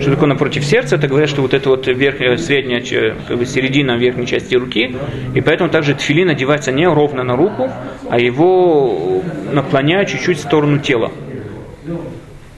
Что 0.00 0.10
такое 0.10 0.28
напротив 0.28 0.64
сердца? 0.64 0.96
Это 0.96 1.08
говорят, 1.08 1.30
что 1.30 1.42
вот 1.42 1.54
это 1.54 1.68
вот 1.70 1.86
верхняя, 1.86 2.36
средняя, 2.36 3.14
как 3.28 3.38
бы 3.38 3.46
середина 3.46 3.96
верхней 3.96 4.26
части 4.26 4.54
руки, 4.54 4.94
и 5.34 5.40
поэтому 5.40 5.70
также 5.70 5.94
тфилин 5.94 6.30
одевается 6.30 6.72
не 6.72 6.86
ровно 6.86 7.22
на 7.22 7.36
руку, 7.36 7.70
а 8.10 8.18
его 8.18 9.22
наклоняют 9.52 10.08
чуть-чуть 10.08 10.38
в 10.38 10.42
сторону 10.42 10.78
тела. 10.78 11.12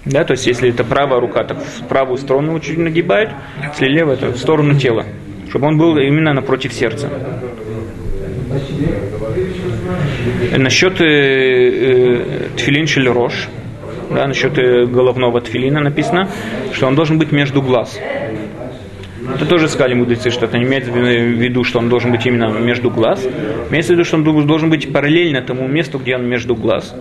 Да, 0.09 0.25
то 0.25 0.33
есть 0.33 0.47
если 0.47 0.71
это 0.71 0.85
правая 0.85 1.21
рука, 1.21 1.45
так 1.45 1.59
в 1.59 1.87
правую 1.87 2.17
сторону 2.17 2.59
чуть 2.61 2.79
нагибают, 2.79 3.31
если 3.73 3.89
левая, 3.89 4.17
то 4.17 4.29
в 4.29 4.39
сторону 4.39 4.75
тела, 4.75 5.05
чтобы 5.51 5.67
он 5.67 5.77
был 5.77 5.99
именно 5.99 6.33
напротив 6.33 6.73
сердца. 6.73 7.11
Насчет 10.57 11.01
э, 11.01 11.05
э, 11.05 12.49
тфилин 12.57 12.87
шелерош, 12.87 13.49
да, 14.11 14.27
насчет 14.27 14.57
э, 14.57 14.87
головного 14.87 15.43
тфилина 15.43 15.81
написано, 15.81 16.29
что 16.73 16.87
он 16.87 16.95
должен 16.95 17.19
быть 17.19 17.31
между 17.31 17.61
глаз. 17.61 17.99
Это 19.35 19.45
тоже 19.45 19.69
сказали 19.69 19.93
мудрецы, 19.93 20.31
что 20.31 20.47
это 20.47 20.57
не 20.57 20.65
имеется 20.65 20.91
в 20.91 20.97
виду, 20.97 21.65
что 21.65 21.81
он 21.81 21.91
должен 21.91 22.13
быть 22.13 22.25
именно 22.25 22.47
между 22.47 22.91
глаз. 22.91 23.27
Имеется 23.69 23.93
в 23.93 23.97
виду, 23.97 24.05
что 24.05 24.17
он 24.17 24.47
должен 24.47 24.71
быть 24.71 24.91
параллельно 24.91 25.43
тому 25.43 25.69
месту, 25.69 25.99
где 25.99 26.17
он 26.17 26.27
между 26.27 26.57
глаз. 26.57 26.95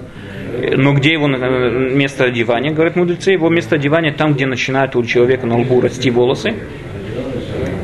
Но 0.75 0.93
где 0.93 1.13
его 1.13 1.27
место 1.27 2.25
одевания, 2.25 2.71
говорят 2.71 2.95
мудрецы, 2.95 3.31
его 3.31 3.49
место 3.49 3.75
одевания 3.75 4.11
там, 4.11 4.33
где 4.33 4.45
начинают 4.45 4.95
у 4.95 5.03
человека 5.03 5.45
на 5.45 5.59
лбу 5.59 5.81
расти 5.81 6.09
волосы. 6.09 6.55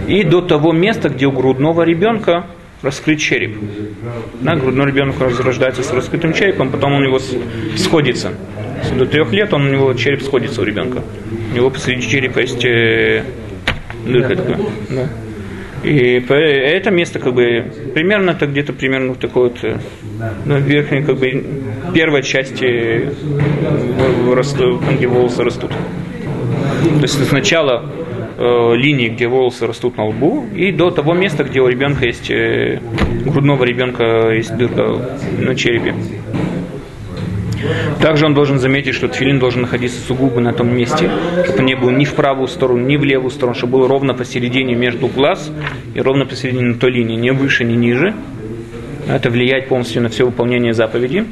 И 0.07 0.23
до 0.23 0.41
того 0.41 0.71
места, 0.71 1.09
где 1.09 1.25
у 1.27 1.31
грудного 1.31 1.83
ребенка 1.83 2.47
раскрыт 2.81 3.19
череп. 3.19 3.57
Да, 4.41 4.55
грудной 4.55 4.87
ребенок 4.87 5.15
рождается 5.19 5.83
с 5.83 5.91
раскрытым 5.91 6.33
черепом, 6.33 6.69
потом 6.69 6.93
он 6.93 7.03
его 7.03 7.19
сходится. 7.77 8.33
До 8.97 9.05
трех 9.05 9.31
лет 9.31 9.53
он, 9.53 9.67
у 9.67 9.71
него 9.71 9.93
череп 9.93 10.21
сходится 10.21 10.61
у 10.61 10.65
ребенка. 10.65 11.03
У 11.51 11.55
него 11.55 11.69
посреди 11.69 12.07
черепа 12.07 12.39
есть 12.39 12.63
э, 12.65 13.23
дырка 14.05 14.35
такая. 14.35 14.59
Да. 14.89 15.09
И 15.83 16.23
это 16.29 16.91
место 16.91 17.19
как 17.19 17.33
бы 17.33 17.65
примерно 17.93 18.31
это 18.31 18.47
где-то 18.47 18.73
примерно 18.73 19.09
вот 19.09 19.19
такой 19.19 19.49
вот 19.49 19.63
э, 19.63 19.77
ну, 20.45 20.59
верхней 20.59 21.03
как 21.03 21.17
бы 21.17 21.43
первой 21.93 22.23
части 22.23 23.09
растут, 24.33 24.81
где 24.91 25.07
волосы 25.07 25.43
растут. 25.43 25.71
То 25.71 27.01
есть 27.01 27.27
сначала 27.27 27.89
э, 28.37 28.75
линии, 28.75 29.09
где 29.09 29.27
волосы 29.27 29.67
растут 29.67 29.97
на 29.97 30.05
лбу, 30.05 30.45
и 30.55 30.71
до 30.71 30.91
того 30.91 31.13
места, 31.13 31.43
где 31.43 31.61
у 31.61 31.67
ребенка 31.67 32.05
есть 32.05 32.29
э, 32.29 32.79
грудного 33.25 33.63
ребенка 33.63 34.31
есть 34.31 34.55
дырка 34.55 35.17
на 35.39 35.55
черепе. 35.55 35.93
Также 38.01 38.25
он 38.25 38.33
должен 38.33 38.59
заметить, 38.59 38.93
что 38.93 39.07
тфилин 39.07 39.39
должен 39.39 39.61
находиться 39.61 39.99
сугубо 40.01 40.41
на 40.41 40.53
том 40.53 40.75
месте, 40.75 41.09
чтобы 41.45 41.63
не 41.63 41.75
был 41.75 41.91
ни 41.91 42.03
в 42.03 42.13
правую 42.13 42.47
сторону, 42.47 42.85
ни 42.85 42.97
в 42.97 43.03
левую 43.03 43.31
сторону, 43.31 43.55
чтобы 43.55 43.79
был 43.79 43.87
ровно 43.87 44.13
посередине 44.13 44.75
между 44.75 45.07
глаз 45.07 45.51
и 45.93 46.01
ровно 46.01 46.25
посередине 46.25 46.69
на 46.69 46.75
той 46.75 46.91
линии, 46.91 47.15
не 47.15 47.31
выше, 47.31 47.63
ни 47.63 47.73
ниже. 47.73 48.13
Это 49.07 49.29
влияет 49.29 49.67
полностью 49.67 50.01
на 50.01 50.09
все 50.09 50.25
выполнение 50.25 50.73
заповеди. 50.73 51.25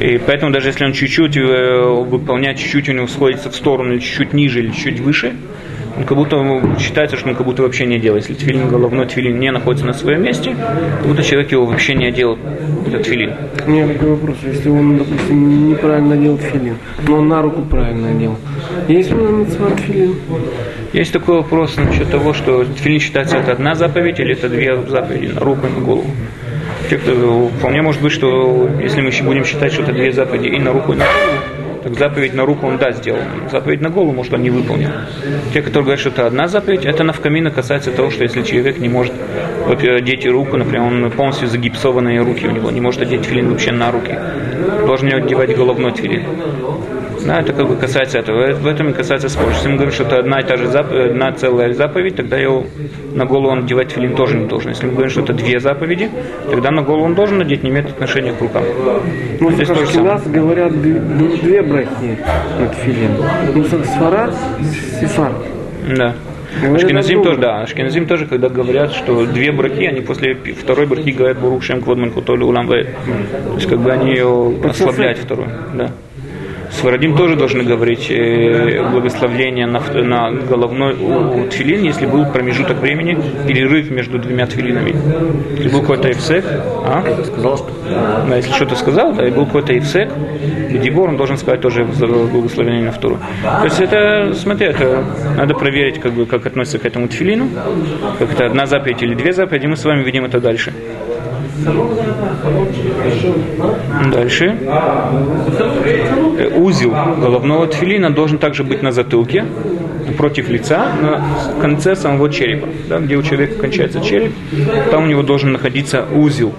И 0.00 0.18
поэтому 0.18 0.52
даже 0.52 0.68
если 0.68 0.84
он 0.84 0.92
чуть-чуть 0.92 1.36
э, 1.36 1.82
выполняет, 1.82 2.58
чуть-чуть 2.58 2.88
у 2.88 2.92
него 2.92 3.06
сходится 3.06 3.50
в 3.50 3.54
сторону, 3.54 3.98
чуть-чуть 3.98 4.32
ниже, 4.32 4.60
или 4.60 4.70
чуть 4.72 5.00
выше, 5.00 5.34
он 5.96 6.04
как 6.04 6.16
будто 6.16 6.76
считается, 6.78 7.16
что 7.16 7.28
он 7.28 7.34
как 7.34 7.46
будто 7.46 7.62
вообще 7.62 7.86
не 7.86 7.98
делает. 7.98 8.28
Если 8.28 8.44
тфилин 8.44 8.68
головной 8.68 9.06
тфилин 9.06 9.38
не 9.38 9.50
находится 9.50 9.86
на 9.86 9.92
своем 9.92 10.22
месте, 10.22 10.54
как 10.98 11.06
будто 11.06 11.22
человек 11.22 11.52
его 11.52 11.66
вообще 11.66 11.94
не 11.94 12.06
одел, 12.06 12.38
этот 12.86 13.02
тфилин. 13.02 13.32
У 13.66 13.70
меня 13.70 13.86
такой 13.86 14.10
вопрос. 14.10 14.36
Если 14.44 14.68
он, 14.68 14.98
допустим, 14.98 15.70
неправильно 15.70 16.16
делал 16.16 16.38
тфилин, 16.38 16.76
но 17.06 17.16
он 17.16 17.28
на 17.28 17.42
руку 17.42 17.62
правильно 17.62 18.10
одел, 18.10 18.36
есть 18.88 19.10
ли 19.10 19.16
он 19.16 19.46
тфилин? 19.46 20.16
Есть 20.92 21.12
такой 21.12 21.36
вопрос 21.36 21.76
насчет 21.76 22.10
того, 22.10 22.34
что 22.34 22.64
тфилин 22.64 23.00
считается 23.00 23.36
это 23.36 23.52
одна 23.52 23.74
заповедь 23.74 24.20
или 24.20 24.32
это 24.32 24.48
две 24.48 24.76
заповеди, 24.76 25.32
на 25.32 25.40
руку 25.40 25.66
и 25.66 25.70
на 25.70 25.84
голову. 25.84 26.10
Те, 26.90 26.98
кто, 26.98 27.48
вполне 27.58 27.82
может 27.82 28.02
быть, 28.02 28.12
что 28.12 28.68
если 28.80 29.00
мы 29.00 29.10
будем 29.24 29.44
считать, 29.44 29.72
что 29.72 29.82
это 29.82 29.92
две 29.92 30.12
заповеди 30.12 30.48
и 30.48 30.58
на 30.58 30.72
руку, 30.72 30.92
и 30.92 30.96
на 30.96 31.04
голову, 31.04 31.43
так 31.84 31.98
заповедь 31.98 32.32
на 32.32 32.46
руку 32.46 32.66
он 32.66 32.78
да 32.78 32.92
сделал. 32.92 33.20
Заповедь 33.52 33.82
на 33.82 33.90
голову, 33.90 34.12
может, 34.12 34.32
он 34.32 34.42
не 34.42 34.48
выполнил. 34.48 34.88
Те, 35.52 35.60
которые 35.60 35.82
говорят, 35.82 36.00
что 36.00 36.08
это 36.08 36.26
одна 36.26 36.48
заповедь, 36.48 36.86
это 36.86 37.04
навкамина 37.04 37.50
касается 37.50 37.90
того, 37.90 38.10
что 38.10 38.22
если 38.22 38.42
человек 38.42 38.78
не 38.78 38.88
может 38.88 39.12
одеть 39.66 40.26
руку, 40.26 40.56
например, 40.56 40.80
он 40.80 41.10
полностью 41.10 41.46
загипсованные 41.46 42.22
руки 42.22 42.46
у 42.46 42.50
него, 42.52 42.70
не 42.70 42.80
может 42.80 43.02
одеть 43.02 43.26
филин 43.26 43.50
вообще 43.50 43.70
на 43.70 43.92
руки. 43.92 44.18
Должен 44.86 45.12
одевать 45.12 45.54
головной 45.54 45.92
филин. 45.92 46.24
Да, 47.26 47.40
это 47.40 47.52
как 47.52 47.68
бы 47.68 47.76
касается 47.76 48.18
этого. 48.18 48.52
В 48.52 48.66
этом 48.66 48.90
и 48.90 48.92
касается 48.92 49.28
спор. 49.28 49.48
Если 49.48 49.68
мы 49.68 49.74
говорим, 49.74 49.92
что 49.92 50.04
это 50.04 50.18
одна 50.18 50.40
и 50.40 50.44
та 50.44 50.56
же 50.56 50.66
заповедь, 50.68 51.10
одна 51.10 51.32
целая 51.32 51.72
заповедь, 51.72 52.16
тогда 52.16 52.36
его 52.36 52.64
на 53.14 53.24
голову 53.24 53.48
он 53.48 53.60
одевать 53.60 53.92
филин 53.92 54.14
тоже 54.14 54.36
не 54.36 54.46
должен. 54.46 54.70
Если 54.70 54.86
мы 54.86 54.92
говорим, 54.92 55.10
что 55.10 55.22
это 55.22 55.32
две 55.32 55.58
заповеди, 55.58 56.10
тогда 56.50 56.70
на 56.70 56.82
голову 56.82 57.04
он 57.04 57.14
должен 57.14 57.38
надеть, 57.38 57.62
не 57.62 57.70
имеет 57.70 57.88
отношения 57.88 58.32
к 58.32 58.40
рукам. 58.40 58.64
Ну, 59.40 59.50
здесь 59.52 59.68
тоже 59.68 59.86
самое. 59.86 60.14
нас 60.14 60.26
говорят 60.26 60.80
две 60.80 61.62
брахи 61.62 62.18
над 62.60 62.74
филин. 62.74 63.10
Ну, 63.54 63.64
сфара, 63.64 64.30
сифар. 65.00 65.32
Да. 65.96 66.14
Ашкеназим 66.62 67.22
тоже, 67.22 67.38
да, 67.38 67.62
Ашкеназим 67.62 68.06
тоже, 68.06 68.26
когда 68.26 68.48
говорят, 68.48 68.92
что 68.92 69.26
две 69.26 69.50
брахи, 69.50 69.84
они 69.84 70.00
после 70.00 70.34
второй 70.34 70.86
брахи 70.86 71.10
говорят 71.10 71.38
Бурух 71.38 71.62
Шем 71.62 71.82
Кводман 71.82 72.10
Кутолю 72.10 72.46
Улам 72.46 72.68
То 72.68 72.76
есть 72.76 73.66
как 73.68 73.80
бы 73.80 73.90
они 73.90 74.10
ее 74.10 74.54
ослабляют 74.64 75.18
вторую. 75.18 75.48
Да. 75.74 75.90
Сварадим 76.74 77.16
тоже 77.16 77.36
должны 77.36 77.62
говорить 77.62 78.10
э, 78.10 78.82
благословление 78.90 79.66
на, 79.66 79.80
на 79.80 80.32
головной 80.32 80.94
у, 80.94 81.42
у 81.42 81.48
тфилин, 81.48 81.82
если 81.82 82.06
был 82.06 82.26
промежуток 82.26 82.78
времени, 82.78 83.18
перерыв 83.46 83.90
между 83.90 84.18
двумя 84.18 84.46
тфилинами. 84.46 84.94
Если 85.56 85.68
был 85.68 85.80
какой-то 85.80 86.10
эфсек, 86.10 86.44
а? 86.84 87.04
Сказал, 87.24 87.56
что... 87.56 87.70
Да, 88.28 88.36
если 88.36 88.52
что-то 88.52 88.74
сказал, 88.74 89.12
да, 89.14 89.26
и 89.26 89.30
был 89.30 89.46
какой-то 89.46 89.76
эфсек, 89.78 90.10
Дибор, 90.70 91.10
он 91.10 91.16
должен 91.16 91.36
сказать 91.36 91.60
тоже 91.60 91.84
благословение 91.84 92.84
на 92.84 92.92
вторую. 92.92 93.20
То 93.42 93.64
есть 93.64 93.80
это, 93.80 94.34
смотри, 94.34 94.66
это 94.66 95.04
надо 95.36 95.54
проверить, 95.54 96.00
как, 96.00 96.12
бы, 96.12 96.26
как 96.26 96.46
относится 96.46 96.78
к 96.78 96.84
этому 96.84 97.08
тфилину, 97.08 97.48
как 98.18 98.32
это 98.32 98.46
одна 98.46 98.66
заповедь 98.66 99.02
или 99.02 99.14
две 99.14 99.32
заповеди, 99.32 99.66
мы 99.66 99.76
с 99.76 99.84
вами 99.84 100.02
видим 100.02 100.24
это 100.24 100.40
дальше. 100.40 100.72
Дальше. 104.12 104.56
Э, 106.36 106.58
узел 106.58 106.90
головного 106.90 107.66
тфилина 107.66 108.10
должен 108.10 108.38
также 108.38 108.64
быть 108.64 108.82
на 108.82 108.92
затылке, 108.92 109.44
против 110.18 110.48
лица, 110.48 110.92
на 111.00 111.24
конце 111.60 111.96
самого 111.96 112.30
черепа, 112.30 112.68
да, 112.88 112.98
где 112.98 113.16
у 113.16 113.22
человека 113.22 113.54
кончается 113.60 114.00
череп, 114.00 114.32
там 114.90 115.04
у 115.04 115.06
него 115.06 115.22
должен 115.22 115.52
находиться 115.52 116.04
узел 116.12 116.52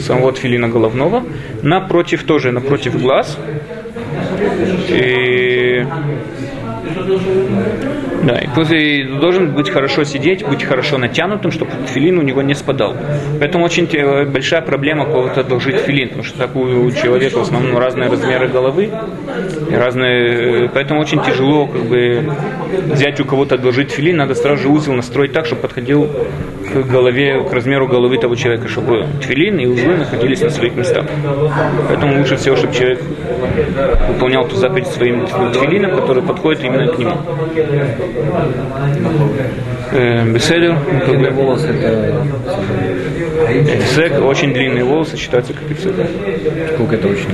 самого 0.00 0.32
тфилина 0.32 0.68
головного, 0.68 1.22
напротив 1.62 2.24
тоже, 2.24 2.52
напротив 2.52 3.00
глаз. 3.00 3.38
И 4.88 5.86
да, 8.22 8.38
и 8.38 8.48
после 8.54 9.04
должен 9.04 9.52
быть 9.52 9.70
хорошо 9.70 10.04
сидеть, 10.04 10.46
быть 10.46 10.62
хорошо 10.62 10.98
натянутым, 10.98 11.50
чтобы 11.50 11.72
филин 11.86 12.18
у 12.18 12.22
него 12.22 12.42
не 12.42 12.54
спадал. 12.54 12.96
Поэтому 13.38 13.64
очень 13.64 13.86
большая 14.30 14.62
проблема 14.62 15.04
кого-то 15.06 15.40
одолжить 15.40 15.76
филин, 15.76 16.08
потому 16.08 16.24
что 16.24 16.38
так 16.38 16.54
у 16.56 16.90
человека 16.92 17.38
в 17.38 17.42
основном 17.42 17.78
разные 17.78 18.08
размеры 18.08 18.48
головы, 18.48 18.90
и 19.70 19.74
разные, 19.74 20.68
поэтому 20.68 21.00
очень 21.00 21.22
тяжело 21.22 21.66
как 21.66 21.82
бы 21.82 22.32
взять 22.92 23.20
у 23.20 23.24
кого-то 23.24 23.56
одолжить 23.56 23.90
филин, 23.90 24.16
надо 24.16 24.34
сразу 24.34 24.62
же 24.62 24.68
узел 24.68 24.92
настроить 24.92 25.32
так, 25.32 25.46
чтобы 25.46 25.62
подходил 25.62 26.08
к 26.72 26.86
голове, 26.86 27.42
к 27.42 27.52
размеру 27.52 27.86
головы 27.86 28.18
того 28.18 28.34
человека, 28.34 28.68
чтобы 28.68 29.06
тфилин 29.20 29.58
и 29.58 29.66
узлы 29.66 29.96
находились 29.96 30.40
на 30.40 30.50
своих 30.50 30.74
местах. 30.74 31.06
Поэтому 31.88 32.18
лучше 32.18 32.36
всего, 32.36 32.56
чтобы 32.56 32.74
человек 32.74 33.00
выполнял 34.08 34.46
ту 34.48 34.56
заповедь 34.56 34.86
своим 34.86 35.26
тфилином, 35.26 35.96
который 35.96 36.22
подходит 36.22 36.64
именно 36.64 36.92
к 36.92 36.98
нему. 36.98 37.16
Э, 39.92 40.24
беседер. 40.32 40.78
Длинные 41.06 41.30
волосы 41.32 41.68
это... 41.68 42.26
Эфсек, 43.52 44.24
очень 44.24 44.52
длинные 44.54 44.84
волосы 44.84 45.16
считаются 45.16 45.52
как 45.52 45.70
эфсек. 45.70 45.92
Сколько 46.74 46.94
это 46.96 47.08
очень? 47.08 47.28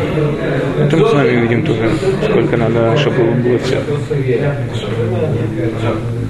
Это 0.81 0.97
мы 0.97 1.07
с 1.07 1.13
вами 1.13 1.41
видим 1.41 1.65
тоже, 1.65 1.91
сколько 2.25 2.57
надо, 2.57 2.97
чтобы 2.97 3.33
было 3.33 3.59
все. 3.59 3.79